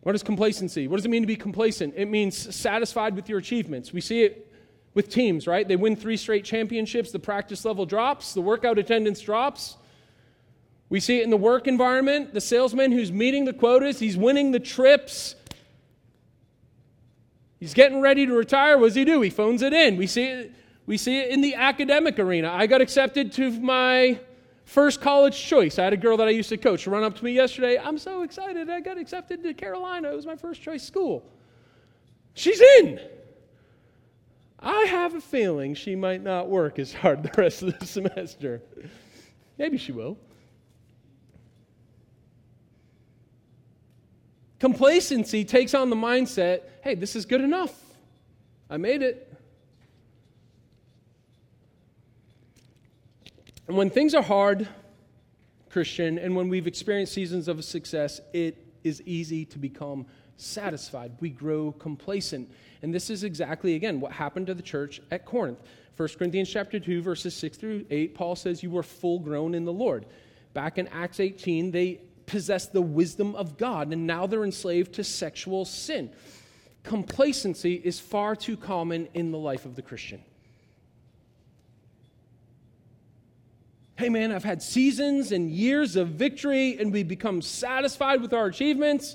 [0.00, 0.88] What is complacency?
[0.88, 1.94] What does it mean to be complacent?
[1.96, 3.92] It means satisfied with your achievements.
[3.92, 4.52] We see it
[4.94, 5.66] with teams, right?
[5.66, 9.76] They win three straight championships, the practice level drops, the workout attendance drops.
[10.92, 12.34] We see it in the work environment.
[12.34, 15.34] The salesman who's meeting the quotas, he's winning the trips.
[17.58, 18.76] He's getting ready to retire.
[18.76, 19.22] What does he do?
[19.22, 19.96] He phones it in.
[19.96, 20.52] We see it,
[20.84, 22.52] we see it in the academic arena.
[22.52, 24.20] I got accepted to my
[24.66, 25.78] first college choice.
[25.78, 27.78] I had a girl that I used to coach run up to me yesterday.
[27.78, 28.68] I'm so excited.
[28.68, 30.12] I got accepted to Carolina.
[30.12, 31.24] It was my first choice school.
[32.34, 33.00] She's in.
[34.60, 38.60] I have a feeling she might not work as hard the rest of the semester.
[39.56, 40.18] Maybe she will.
[44.62, 47.74] Complacency takes on the mindset hey, this is good enough.
[48.70, 49.34] I made it.
[53.66, 54.68] And when things are hard,
[55.68, 61.10] Christian, and when we've experienced seasons of success, it is easy to become satisfied.
[61.18, 62.48] We grow complacent.
[62.82, 65.58] And this is exactly, again, what happened to the church at Corinth.
[65.96, 69.64] 1 Corinthians chapter 2, verses 6 through 8, Paul says, You were full grown in
[69.64, 70.06] the Lord.
[70.54, 72.00] Back in Acts 18, they
[72.32, 76.10] possessed the wisdom of God, and now they're enslaved to sexual sin.
[76.82, 80.24] Complacency is far too common in the life of the Christian.
[83.98, 88.46] Hey man, I've had seasons and years of victory, and we become satisfied with our
[88.46, 89.14] achievements.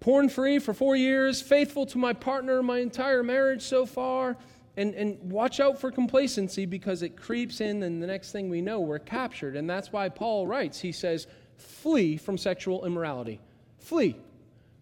[0.00, 4.36] Porn free for four years, faithful to my partner my entire marriage so far.
[4.78, 8.60] And, and watch out for complacency because it creeps in, and the next thing we
[8.60, 9.56] know, we're captured.
[9.56, 13.40] And that's why Paul writes, he says, flee from sexual immorality.
[13.80, 14.14] Flee.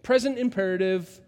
[0.02, 1.18] Present imperative.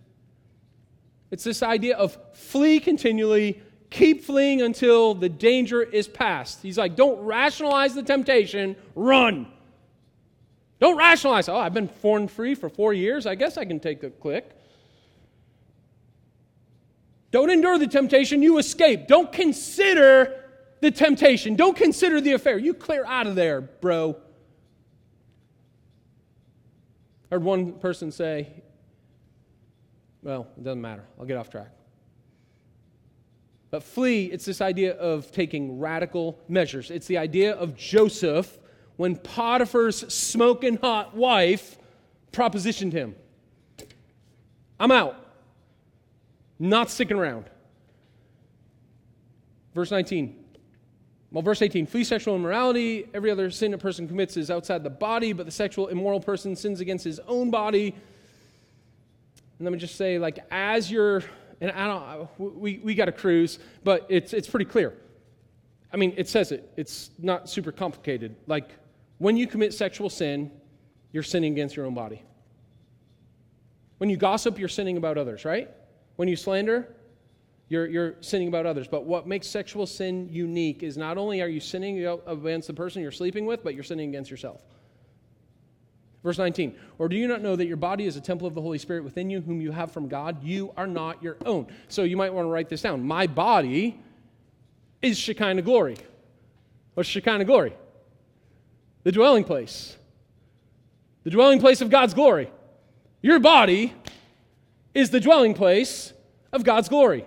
[1.31, 6.61] It's this idea of flee continually, keep fleeing until the danger is past.
[6.61, 9.47] He's like, don't rationalize the temptation, run.
[10.79, 13.25] Don't rationalize, oh, I've been porn free for four years.
[13.25, 14.58] I guess I can take a click.
[17.31, 19.07] Don't endure the temptation, you escape.
[19.07, 20.45] Don't consider
[20.81, 21.57] the temptation.
[21.57, 22.59] Don't consider the affair.
[22.59, 24.17] You clear out of there, bro.
[27.31, 28.49] I heard one person say,
[30.23, 31.05] well, it doesn't matter.
[31.19, 31.69] I'll get off track.
[33.71, 36.91] But flee, it's this idea of taking radical measures.
[36.91, 38.59] It's the idea of Joseph
[38.97, 41.79] when Potiphar's smoking hot wife
[42.33, 43.15] propositioned him.
[44.81, 45.28] I'm out.
[46.59, 47.45] Not sticking around.
[49.75, 50.45] Verse 19.
[51.31, 53.07] Well, verse 18 flee sexual immorality.
[53.13, 56.57] Every other sin a person commits is outside the body, but the sexual immoral person
[56.57, 57.95] sins against his own body.
[59.59, 61.23] And let me just say, like, as you're,
[61.61, 64.95] and I don't, we, we got to cruise, but it's, it's pretty clear.
[65.93, 68.37] I mean, it says it, it's not super complicated.
[68.47, 68.71] Like,
[69.19, 70.51] when you commit sexual sin,
[71.13, 72.23] you're sinning against your own body.
[73.99, 75.69] When you gossip, you're sinning about others, right?
[76.19, 76.89] When you slander,
[77.69, 78.89] you're, you're sinning about others.
[78.89, 83.03] But what makes sexual sin unique is not only are you sinning against the person
[83.03, 84.61] you're sleeping with, but you're sinning against yourself.
[86.25, 88.61] Verse 19, or do you not know that your body is a temple of the
[88.61, 90.43] Holy Spirit within you, whom you have from God?
[90.43, 91.69] You are not your own.
[91.87, 93.07] So you might want to write this down.
[93.07, 94.01] My body
[95.01, 95.99] is Shekinah glory.
[96.95, 97.75] What's Shekinah glory?
[99.05, 99.97] The dwelling place.
[101.23, 102.51] The dwelling place of God's glory.
[103.23, 103.95] Your body
[104.99, 106.13] is the dwelling place
[106.53, 107.25] of God's glory.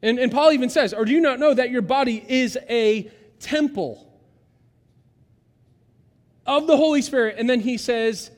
[0.00, 3.10] And, and Paul even says, Or do you not know that your body is a
[3.38, 4.10] temple
[6.46, 7.36] of the Holy Spirit?
[7.36, 8.30] And then he says,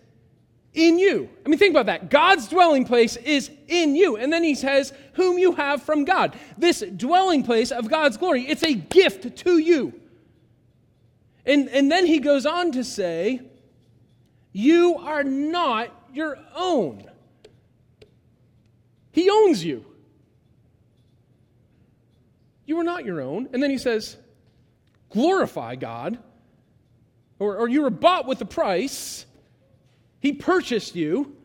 [0.75, 1.31] In you.
[1.47, 2.11] I mean, think about that.
[2.11, 4.17] God's dwelling place is in you.
[4.17, 6.37] And then he says, Whom you have from God.
[6.59, 9.95] This dwelling place of God's glory, it's a gift to you.
[11.47, 13.41] And, and then he goes on to say,
[14.53, 17.10] You are not your own.
[19.13, 19.85] He owns you.
[22.67, 23.49] You are not your own.
[23.53, 24.17] And then he says,
[25.11, 26.19] glorify God.
[27.39, 29.27] Or, or you were bought with a price.
[30.21, 31.37] He purchased you.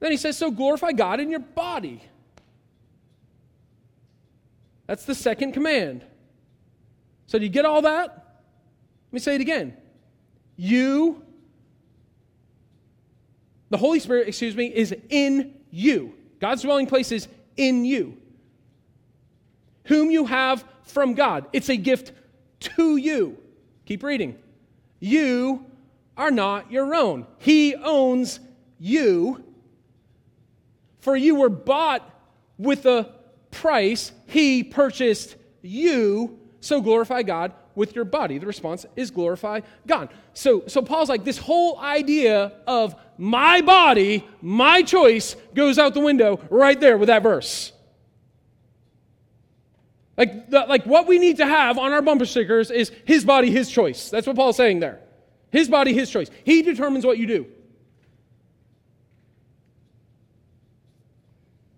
[0.00, 2.02] Then he says, so glorify God in your body.
[4.86, 6.04] That's the second command.
[7.26, 8.08] So, do you get all that?
[8.08, 9.76] Let me say it again.
[10.56, 11.22] You,
[13.68, 16.14] the Holy Spirit, excuse me, is in you.
[16.40, 18.16] God's dwelling place is in you
[19.88, 21.46] whom you have from God.
[21.52, 22.12] It's a gift
[22.60, 23.38] to you.
[23.86, 24.38] Keep reading.
[25.00, 25.64] You
[26.16, 28.38] are not your own, He owns
[28.78, 29.44] you.
[31.00, 32.08] For you were bought
[32.58, 33.14] with a
[33.50, 36.38] price, He purchased you.
[36.60, 38.36] So glorify God with your body.
[38.36, 40.10] The response is glorify God.
[40.34, 46.00] So, so Paul's like, this whole idea of my body, my choice, goes out the
[46.00, 47.72] window right there with that verse.
[50.16, 53.50] Like, the, like what we need to have on our bumper stickers is his body,
[53.50, 54.10] his choice.
[54.10, 54.98] That's what Paul's saying there.
[55.50, 56.28] His body, his choice.
[56.44, 57.46] He determines what you do.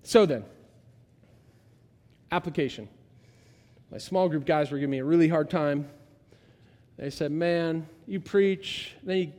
[0.03, 0.45] So then,
[2.33, 2.89] application.
[3.91, 5.89] My small group guys were giving me a really hard time.
[6.97, 9.33] They said, Man, you preach, then you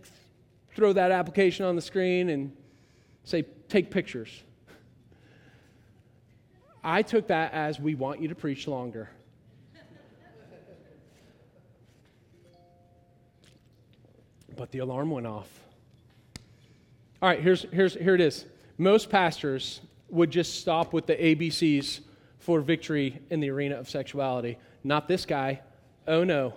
[0.75, 2.55] throw that application on the screen and
[3.23, 4.43] say, Take pictures.
[6.83, 9.09] I took that as we want you to preach longer.
[14.57, 15.47] But the alarm went off.
[17.21, 18.45] All right, here's, here's, here it is.
[18.77, 19.79] Most pastors
[20.09, 22.01] would just stop with the ABCs
[22.41, 24.57] for victory in the arena of sexuality.
[24.83, 25.61] Not this guy.
[26.07, 26.55] Oh no.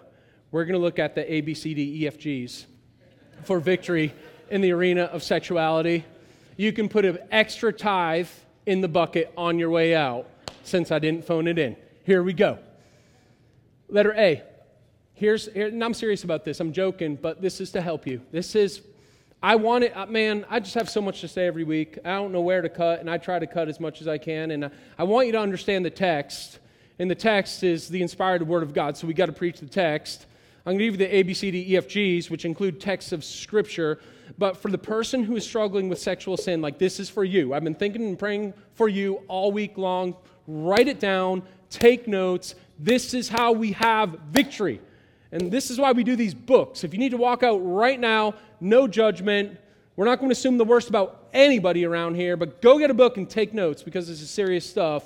[0.51, 2.67] We're going to look at the ABCDEFGs
[3.45, 4.13] for victory
[4.51, 6.05] in the arena of sexuality.
[6.57, 8.29] You can put an extra tithe
[8.67, 10.27] in the bucket on your way out
[10.63, 11.77] since I didn't phone it in.
[12.05, 12.59] Here we go.
[13.89, 14.43] Letter A.
[15.15, 16.61] Here's, here, and I'm serious about this.
[16.61, 18.21] I'm joking, but this is to help you.
[18.33, 18.81] This is,
[19.45, 21.99] I want it, uh, man, I just have so much to say every week.
[22.03, 24.17] I don't know where to cut, and I try to cut as much as I
[24.17, 24.53] can.
[24.53, 26.61] And I, I want you to understand the text.
[26.99, 29.67] And the text is the inspired word of God, so we got to preach the
[29.67, 30.25] text.
[30.65, 32.81] I'm going to give you the A, B, C, D, E, F, G's, which include
[32.81, 34.01] texts of Scripture.
[34.39, 37.53] But for the person who is struggling with sexual sin, like this is for you.
[37.53, 40.17] I've been thinking and praying for you all week long.
[40.47, 42.55] Write it down, take notes.
[42.79, 44.81] This is how we have victory.
[45.35, 46.85] And this is why we do these books.
[46.85, 49.59] If you need to walk out right now, no judgment.
[49.97, 52.95] We're not going to assume the worst about anybody around here, but go get a
[52.95, 55.03] book and take notes because this is serious stuff.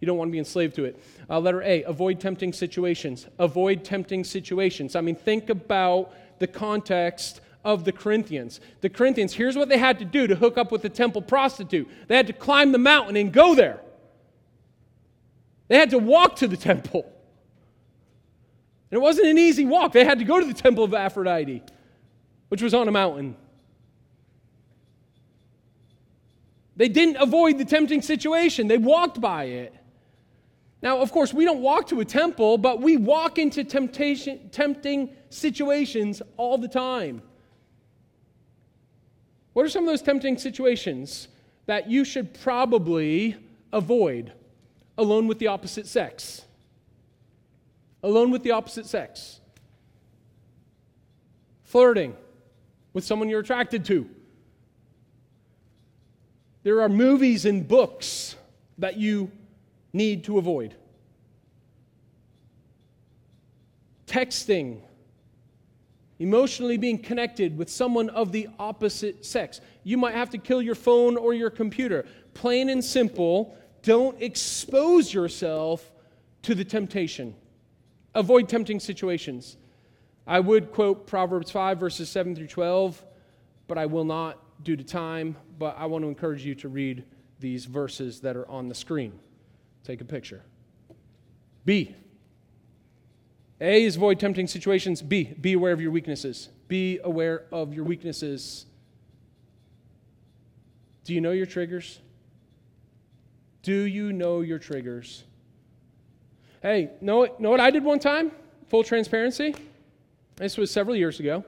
[0.00, 0.98] You don't want to be enslaved to it.
[1.28, 3.26] Uh, letter A, avoid tempting situations.
[3.38, 4.96] Avoid tempting situations.
[4.96, 8.60] I mean, think about the context of the Corinthians.
[8.80, 11.86] The Corinthians, here's what they had to do to hook up with the temple prostitute
[12.08, 13.80] they had to climb the mountain and go there,
[15.68, 17.12] they had to walk to the temple.
[18.90, 19.92] And it wasn't an easy walk.
[19.92, 21.62] They had to go to the temple of Aphrodite,
[22.48, 23.36] which was on a mountain.
[26.76, 29.74] They didn't avoid the tempting situation, they walked by it.
[30.82, 35.16] Now, of course, we don't walk to a temple, but we walk into temptation, tempting
[35.30, 37.22] situations all the time.
[39.54, 41.28] What are some of those tempting situations
[41.64, 43.36] that you should probably
[43.72, 44.32] avoid
[44.98, 46.45] alone with the opposite sex?
[48.06, 49.40] Alone with the opposite sex,
[51.64, 52.14] flirting
[52.92, 54.08] with someone you're attracted to.
[56.62, 58.36] There are movies and books
[58.78, 59.32] that you
[59.92, 60.76] need to avoid.
[64.06, 64.82] Texting,
[66.20, 69.60] emotionally being connected with someone of the opposite sex.
[69.82, 72.06] You might have to kill your phone or your computer.
[72.34, 75.90] Plain and simple, don't expose yourself
[76.42, 77.34] to the temptation.
[78.16, 79.58] Avoid tempting situations.
[80.26, 83.04] I would quote Proverbs 5, verses 7 through 12,
[83.68, 85.36] but I will not due to time.
[85.58, 87.04] But I want to encourage you to read
[87.40, 89.12] these verses that are on the screen.
[89.84, 90.42] Take a picture.
[91.66, 91.94] B.
[93.60, 95.02] A is avoid tempting situations.
[95.02, 96.48] B, be aware of your weaknesses.
[96.68, 98.64] Be aware of your weaknesses.
[101.04, 102.00] Do you know your triggers?
[103.62, 105.24] Do you know your triggers?
[106.62, 108.32] Hey, know, know what I did one time?
[108.68, 109.54] Full transparency.
[110.36, 111.44] This was several years ago.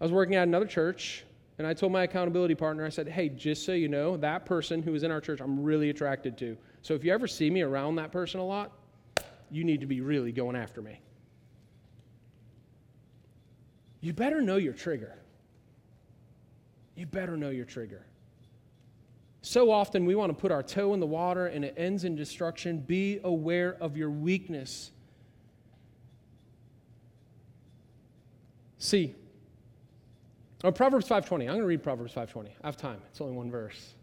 [0.00, 1.24] I was working at another church,
[1.58, 4.82] and I told my accountability partner, I said, hey, just so you know, that person
[4.82, 6.56] who is in our church, I'm really attracted to.
[6.82, 8.72] So if you ever see me around that person a lot,
[9.50, 11.00] you need to be really going after me.
[14.00, 15.14] You better know your trigger.
[16.94, 18.06] You better know your trigger.
[19.42, 22.14] So often we want to put our toe in the water and it ends in
[22.14, 22.78] destruction.
[22.78, 24.90] Be aware of your weakness.
[28.78, 29.14] See,
[30.64, 31.32] oh, Proverbs 5.20.
[31.32, 32.48] I'm going to read Proverbs 5.20.
[32.62, 32.98] I have time.
[33.10, 33.94] It's only one verse.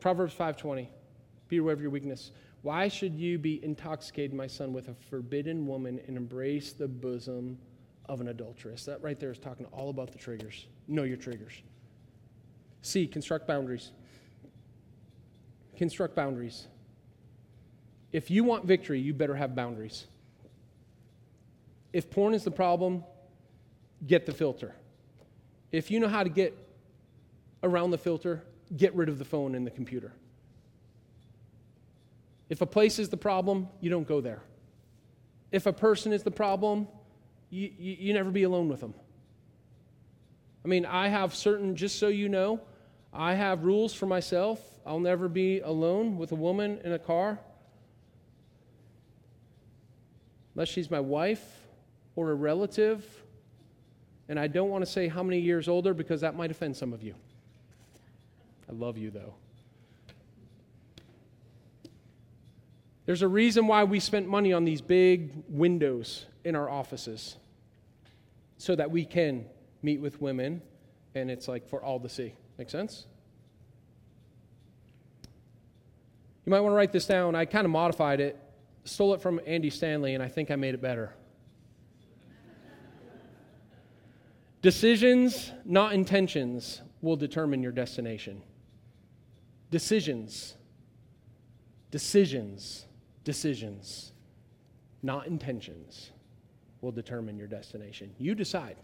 [0.00, 0.86] Proverbs 5.20.
[1.48, 2.30] Be aware of your weakness.
[2.62, 7.58] Why should you be intoxicated, my son, with a forbidden woman and embrace the bosom
[8.06, 8.84] of an adulteress?
[8.84, 10.66] That right there is talking all about the triggers.
[10.88, 11.62] Know your triggers.
[12.82, 13.92] C, construct boundaries.
[15.76, 16.66] Construct boundaries.
[18.12, 20.06] If you want victory, you better have boundaries.
[21.92, 23.04] If porn is the problem,
[24.06, 24.74] get the filter.
[25.72, 26.56] If you know how to get
[27.62, 28.42] around the filter,
[28.76, 30.12] get rid of the phone and the computer.
[32.48, 34.42] If a place is the problem, you don't go there.
[35.52, 36.88] If a person is the problem,
[37.50, 38.94] you, you, you, never be alone with them.
[40.68, 42.60] I mean, I have certain, just so you know,
[43.10, 44.60] I have rules for myself.
[44.84, 47.38] I'll never be alone with a woman in a car
[50.54, 51.42] unless she's my wife
[52.16, 53.02] or a relative.
[54.28, 56.92] And I don't want to say how many years older because that might offend some
[56.92, 57.14] of you.
[58.68, 59.36] I love you, though.
[63.06, 67.36] There's a reason why we spent money on these big windows in our offices
[68.58, 69.46] so that we can
[69.82, 70.62] meet with women
[71.14, 72.34] and it's like for all to see.
[72.58, 73.06] Make sense?
[76.44, 77.34] You might want to write this down.
[77.34, 78.40] I kind of modified it,
[78.84, 81.12] stole it from Andy Stanley, and I think I made it better.
[84.62, 88.42] Decisions, not intentions, will determine your destination.
[89.70, 90.56] Decisions,
[91.90, 92.86] decisions,
[93.24, 94.12] decisions,
[95.02, 96.10] not intentions,
[96.80, 98.14] will determine your destination.
[98.18, 98.76] You decide.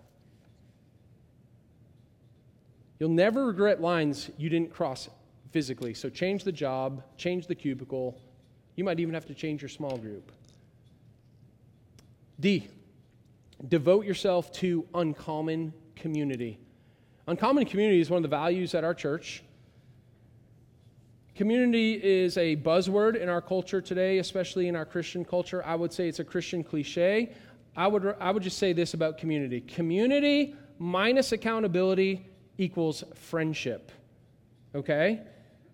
[2.99, 5.09] You'll never regret lines you didn't cross
[5.51, 5.95] physically.
[5.95, 8.21] So change the job, change the cubicle.
[8.77, 10.33] You might even have to change your small group.
[12.41, 12.69] D,
[13.69, 16.59] devote yourself to uncommon community.
[17.27, 19.43] Uncommon community is one of the values at our church.
[21.35, 25.65] Community is a buzzword in our culture today, especially in our Christian culture.
[25.65, 27.33] I would say it's a Christian cliche.
[27.77, 32.27] I would, I would just say this about community community minus accountability
[32.59, 33.91] equals friendship.
[34.75, 35.21] Okay?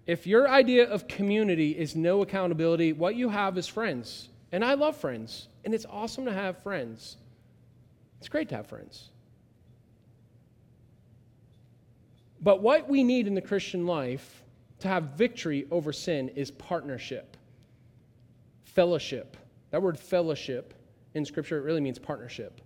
[0.07, 4.29] If your idea of community is no accountability, what you have is friends.
[4.53, 7.17] And I love friends, and it's awesome to have friends.
[8.19, 9.11] It's great to have friends.
[12.41, 14.43] But what we need in the Christian life
[14.81, 17.37] to have victory over sin is partnership,
[18.65, 19.37] fellowship.
[19.71, 20.75] That word fellowship
[21.15, 22.61] in Scripture, it really means partnership.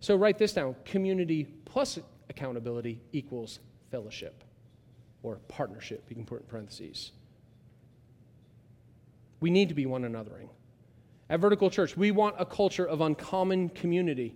[0.00, 1.98] So write this down community plus
[2.30, 3.60] accountability equals
[3.90, 4.44] fellowship
[5.22, 7.12] or partnership, you can put in parentheses.
[9.40, 10.48] We need to be one anothering.
[11.30, 14.34] At Vertical Church, we want a culture of uncommon community.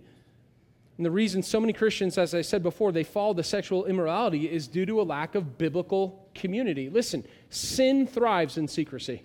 [0.97, 4.49] And the reason so many Christians, as I said before, they fall to sexual immorality
[4.49, 6.89] is due to a lack of biblical community.
[6.89, 9.23] Listen, sin thrives in secrecy,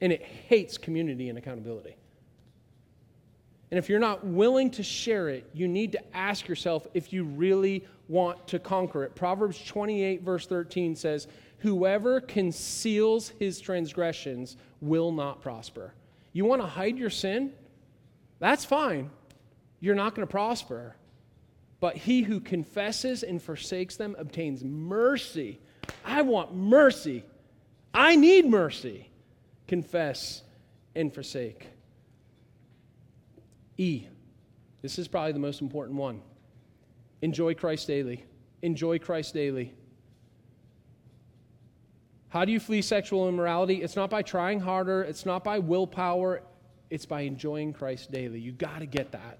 [0.00, 1.96] and it hates community and accountability.
[3.70, 7.24] And if you're not willing to share it, you need to ask yourself if you
[7.24, 9.14] really want to conquer it.
[9.14, 15.92] Proverbs 28, verse 13 says, Whoever conceals his transgressions will not prosper.
[16.32, 17.52] You want to hide your sin?
[18.38, 19.10] That's fine.
[19.80, 20.96] You're not going to prosper.
[21.80, 25.60] But he who confesses and forsakes them obtains mercy.
[26.04, 27.24] I want mercy.
[27.92, 29.10] I need mercy.
[29.66, 30.42] Confess
[30.94, 31.68] and forsake.
[33.78, 34.06] E.
[34.82, 36.20] This is probably the most important one.
[37.22, 38.24] Enjoy Christ daily.
[38.62, 39.72] Enjoy Christ daily.
[42.28, 43.82] How do you flee sexual immorality?
[43.82, 46.42] It's not by trying harder, it's not by willpower,
[46.90, 48.38] it's by enjoying Christ daily.
[48.38, 49.38] You got to get that.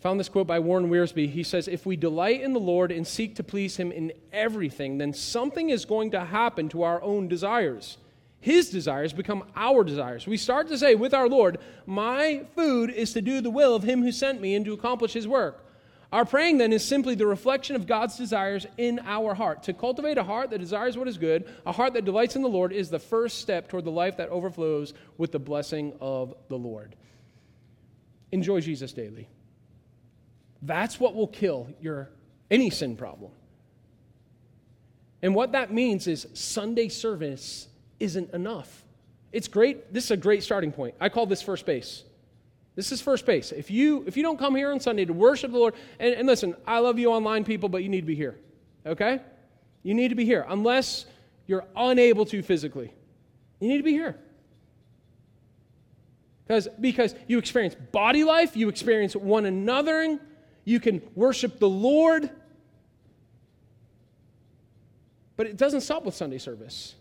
[0.00, 1.28] Found this quote by Warren Wiersbe.
[1.28, 4.98] He says, If we delight in the Lord and seek to please Him in everything,
[4.98, 7.98] then something is going to happen to our own desires.
[8.40, 10.26] His desires become our desires.
[10.26, 13.82] We start to say with our Lord, My food is to do the will of
[13.82, 15.66] Him who sent me and to accomplish His work.
[16.12, 19.64] Our praying then is simply the reflection of God's desires in our heart.
[19.64, 22.48] To cultivate a heart that desires what is good, a heart that delights in the
[22.48, 26.56] Lord, is the first step toward the life that overflows with the blessing of the
[26.56, 26.94] Lord.
[28.30, 29.28] Enjoy Jesus daily.
[30.62, 32.10] That's what will kill your
[32.50, 33.32] any sin problem.
[35.22, 37.68] And what that means is Sunday service
[38.00, 38.84] isn't enough.
[39.32, 39.92] It's great.
[39.92, 40.94] This is a great starting point.
[41.00, 42.04] I call this first base.
[42.74, 43.52] This is first base.
[43.52, 46.26] If you if you don't come here on Sunday to worship the Lord, and, and
[46.26, 48.36] listen, I love you online people, but you need to be here.
[48.84, 49.20] Okay?
[49.82, 50.44] You need to be here.
[50.48, 51.06] Unless
[51.46, 52.92] you're unable to physically.
[53.60, 54.16] You need to be here.
[56.46, 60.18] Because, because you experience body life, you experience one another,
[60.64, 62.30] you can worship the Lord.
[65.36, 66.94] But it doesn't stop with Sunday service.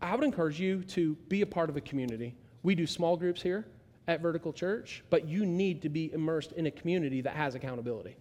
[0.00, 2.36] I would encourage you to be a part of a community.
[2.62, 3.66] We do small groups here
[4.06, 8.16] at Vertical Church, but you need to be immersed in a community that has accountability.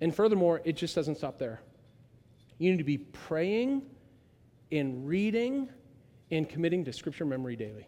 [0.00, 1.60] And furthermore, it just doesn't stop there.
[2.58, 3.82] You need to be praying
[4.70, 5.68] and reading
[6.30, 7.86] and committing to scripture memory daily.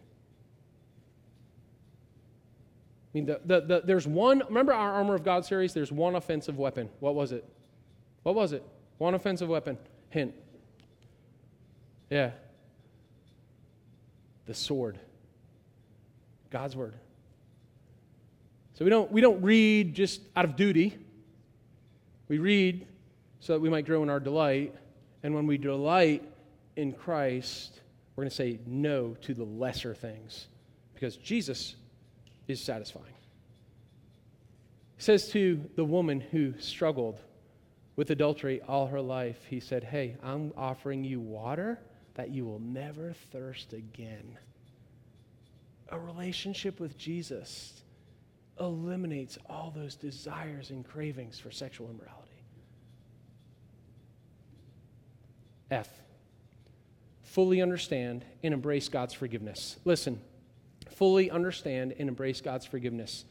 [3.13, 5.73] I mean, the, the, the, there's one, remember our Armor of God series?
[5.73, 6.89] There's one offensive weapon.
[6.99, 7.47] What was it?
[8.23, 8.63] What was it?
[8.97, 9.77] One offensive weapon.
[10.09, 10.33] Hint.
[12.13, 12.29] Yeah.
[14.45, 14.99] The sword.
[16.51, 16.93] God's word.
[18.75, 20.95] So we don't, we don't read just out of duty.
[22.27, 22.85] We read
[23.39, 24.75] so that we might grow in our delight.
[25.23, 26.23] And when we delight
[26.75, 27.81] in Christ,
[28.15, 30.49] we're going to say no to the lesser things
[30.93, 31.75] because Jesus
[32.47, 33.07] is satisfying.
[34.97, 37.19] He says to the woman who struggled
[37.95, 41.79] with adultery all her life, he said, Hey, I'm offering you water
[42.15, 44.37] that you will never thirst again.
[45.89, 47.81] A relationship with Jesus
[48.59, 52.29] eliminates all those desires and cravings for sexual immorality.
[55.71, 55.89] F.
[57.23, 59.77] Fully understand and embrace God's forgiveness.
[59.85, 60.21] Listen,
[60.91, 63.25] fully understand and embrace God's forgiveness.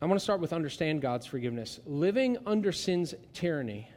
[0.00, 1.80] I want to start with understand God's forgiveness.
[1.86, 3.88] Living under sin's tyranny.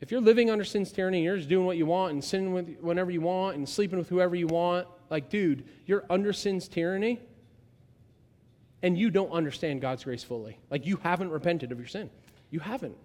[0.00, 2.76] If you're living under sin's tyranny you're just doing what you want and sinning with
[2.80, 7.20] whenever you want and sleeping with whoever you want, like, dude, you're under sin's tyranny
[8.82, 10.58] and you don't understand God's grace fully.
[10.70, 12.10] Like, you haven't repented of your sin.
[12.50, 12.96] You haven't.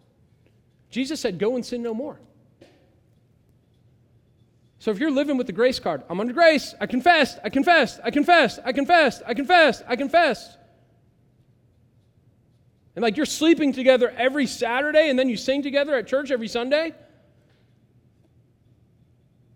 [0.89, 2.19] Jesus said, Go and sin no more.
[4.79, 8.01] So if you're living with the grace card, I'm under grace, I confessed, I confessed,
[8.03, 10.57] I confessed, I confessed, I confessed, I confessed.
[12.95, 16.47] And like you're sleeping together every Saturday and then you sing together at church every
[16.47, 16.93] Sunday.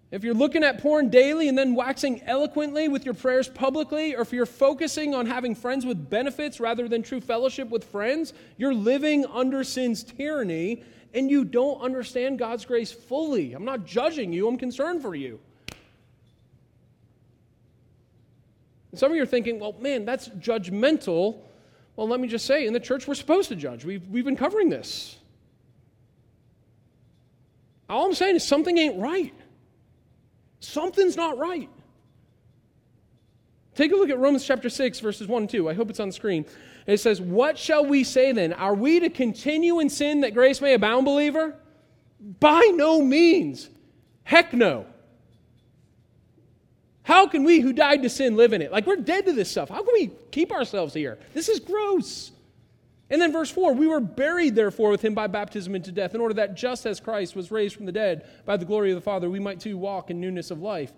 [0.09, 4.21] If you're looking at porn daily and then waxing eloquently with your prayers publicly, or
[4.21, 8.73] if you're focusing on having friends with benefits rather than true fellowship with friends, you're
[8.73, 10.83] living under sin's tyranny
[11.13, 13.53] and you don't understand God's grace fully.
[13.53, 15.39] I'm not judging you, I'm concerned for you.
[18.91, 21.39] And some of you are thinking, well, man, that's judgmental.
[21.97, 23.83] Well, let me just say, in the church, we're supposed to judge.
[23.83, 25.17] We've, we've been covering this.
[27.89, 29.33] All I'm saying is something ain't right.
[30.59, 31.69] Something's not right.
[33.73, 35.69] Take a look at Romans chapter 6, verses 1 and 2.
[35.69, 36.45] I hope it's on the screen.
[36.85, 38.53] It says, What shall we say then?
[38.53, 41.55] Are we to continue in sin that grace may abound, believer?
[42.39, 43.69] By no means.
[44.23, 44.85] Heck no.
[47.07, 48.69] How can we who died to sin live in it?
[48.69, 49.69] Like we're dead to this stuff.
[49.69, 51.17] How can we keep ourselves here?
[51.33, 52.33] This is gross.
[53.09, 56.19] And then verse 4 we were buried, therefore, with him by baptism into death, in
[56.19, 59.01] order that just as Christ was raised from the dead by the glory of the
[59.01, 60.91] Father, we might too walk in newness of life.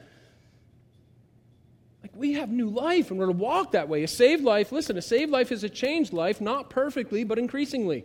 [2.01, 4.01] Like we have new life and we're to walk that way.
[4.01, 8.03] A saved life, listen, a saved life is a changed life, not perfectly, but increasingly.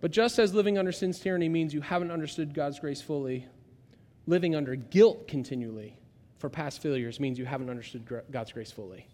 [0.00, 3.48] But just as living under sin's tyranny means you haven't understood God's grace fully,
[4.26, 5.96] living under guilt continually
[6.38, 9.06] for past failures means you haven't understood God's grace fully.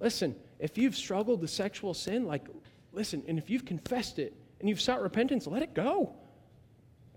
[0.00, 2.46] Listen, if you've struggled with sexual sin, like,
[2.92, 6.14] listen, and if you've confessed it and you've sought repentance, let it go.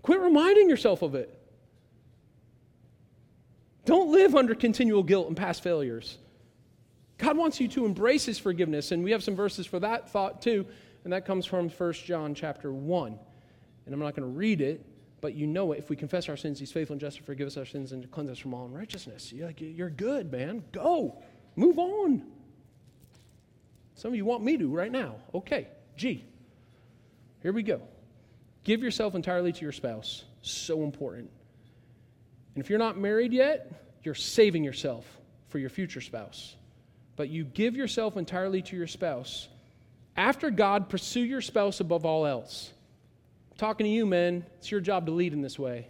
[0.02, 1.38] Quit reminding yourself of it.
[3.84, 6.18] Don't live under continual guilt and past failures.
[7.18, 10.42] God wants you to embrace his forgiveness, and we have some verses for that thought
[10.42, 10.66] too,
[11.04, 13.18] and that comes from 1 John chapter 1.
[13.86, 14.84] And I'm not going to read it,
[15.22, 15.78] but you know it.
[15.78, 18.02] If we confess our sins, he's faithful and just to forgive us our sins and
[18.02, 19.32] to cleanse us from all unrighteousness.
[19.32, 20.64] You're, like, you're good, man.
[20.72, 21.22] Go.
[21.54, 22.22] Move on.
[23.94, 25.14] Some of you want me to right now.
[25.32, 25.68] Okay.
[25.96, 26.24] G.
[27.40, 27.80] Here we go.
[28.64, 30.24] Give yourself entirely to your spouse.
[30.42, 31.30] So important.
[32.54, 35.06] And if you're not married yet, you're saving yourself
[35.48, 36.56] for your future spouse.
[37.14, 39.48] But you give yourself entirely to your spouse.
[40.16, 42.72] After God, pursue your spouse above all else.
[43.62, 44.44] Talking to you, men.
[44.58, 45.86] It's your job to lead in this way.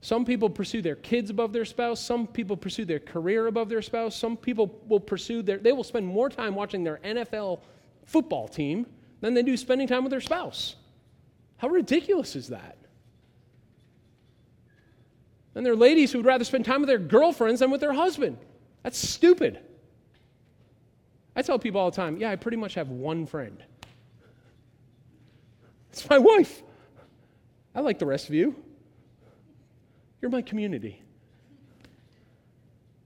[0.00, 2.00] Some people pursue their kids above their spouse.
[2.00, 4.16] Some people pursue their career above their spouse.
[4.16, 7.60] Some people will pursue their, they will spend more time watching their NFL
[8.04, 8.84] football team
[9.20, 10.74] than they do spending time with their spouse.
[11.58, 12.76] How ridiculous is that?
[15.54, 17.92] And there are ladies who would rather spend time with their girlfriends than with their
[17.92, 18.38] husband.
[18.82, 19.60] That's stupid.
[21.36, 23.62] I tell people all the time, yeah, I pretty much have one friend.
[25.98, 26.62] It's my wife.
[27.74, 28.54] I like the rest of you.
[30.22, 31.02] You're my community.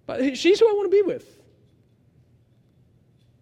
[0.05, 1.41] But she's who I want to be with.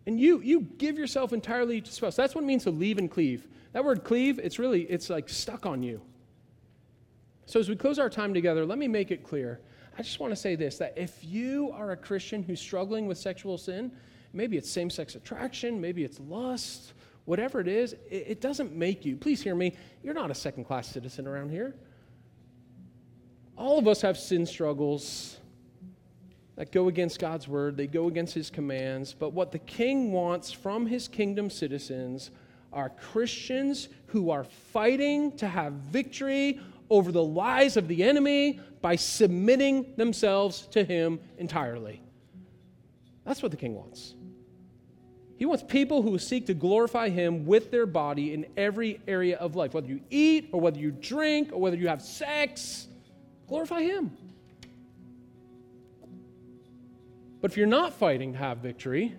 [0.06, 2.14] And you, you give yourself entirely to spouse.
[2.14, 3.48] That's what it means to leave and cleave.
[3.72, 6.00] That word cleave, it's really, it's like stuck on you.
[7.46, 9.60] So, as we close our time together, let me make it clear.
[9.98, 13.18] I just want to say this that if you are a Christian who's struggling with
[13.18, 13.90] sexual sin,
[14.32, 16.92] maybe it's same sex attraction, maybe it's lust,
[17.30, 19.72] whatever it is, it, doesn't make you, please hear me,
[20.02, 21.76] you're not a second class citizen around here.
[23.56, 25.38] All of us have sin struggles
[26.56, 29.14] that go against God's word, they go against his commands.
[29.14, 32.32] But what the king wants from his kingdom citizens
[32.72, 36.60] are Christians who are fighting to have victory
[36.90, 42.02] over the lies of the enemy by submitting themselves to him entirely.
[43.24, 44.16] That's what the king wants.
[45.40, 49.56] He wants people who seek to glorify him with their body in every area of
[49.56, 52.86] life, whether you eat or whether you drink or whether you have sex,
[53.48, 54.14] glorify him.
[57.40, 59.16] But if you're not fighting to have victory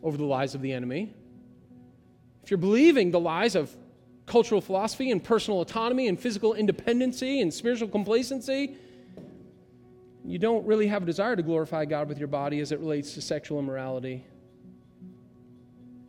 [0.00, 1.12] over the lies of the enemy,
[2.44, 3.74] if you're believing the lies of
[4.26, 8.76] cultural philosophy and personal autonomy and physical independency and spiritual complacency.
[10.24, 13.14] You don't really have a desire to glorify God with your body as it relates
[13.14, 14.24] to sexual immorality.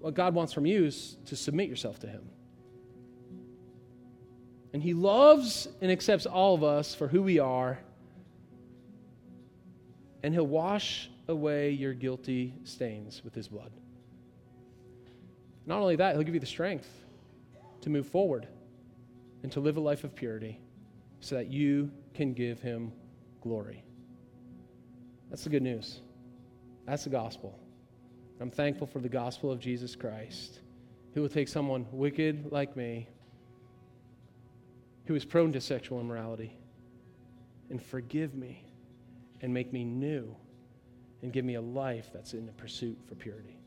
[0.02, 2.24] What God wants from you is to submit yourself to Him.
[4.74, 7.80] And He loves and accepts all of us for who we are.
[10.24, 13.72] And He'll wash away your guilty stains with His blood.
[15.66, 16.90] Not only that, He'll give you the strength
[17.82, 18.48] to move forward
[19.44, 20.60] and to live a life of purity
[21.20, 22.92] so that you can give him
[23.42, 23.84] glory.
[25.30, 26.00] That's the good news.
[26.86, 27.58] That's the gospel.
[28.42, 30.60] I'm thankful for the gospel of Jesus Christ,
[31.14, 33.08] who will take someone wicked like me,
[35.06, 36.58] who is prone to sexual immorality,
[37.70, 38.66] and forgive me
[39.42, 40.36] and make me new
[41.22, 43.61] and give me a life that's in the pursuit for purity.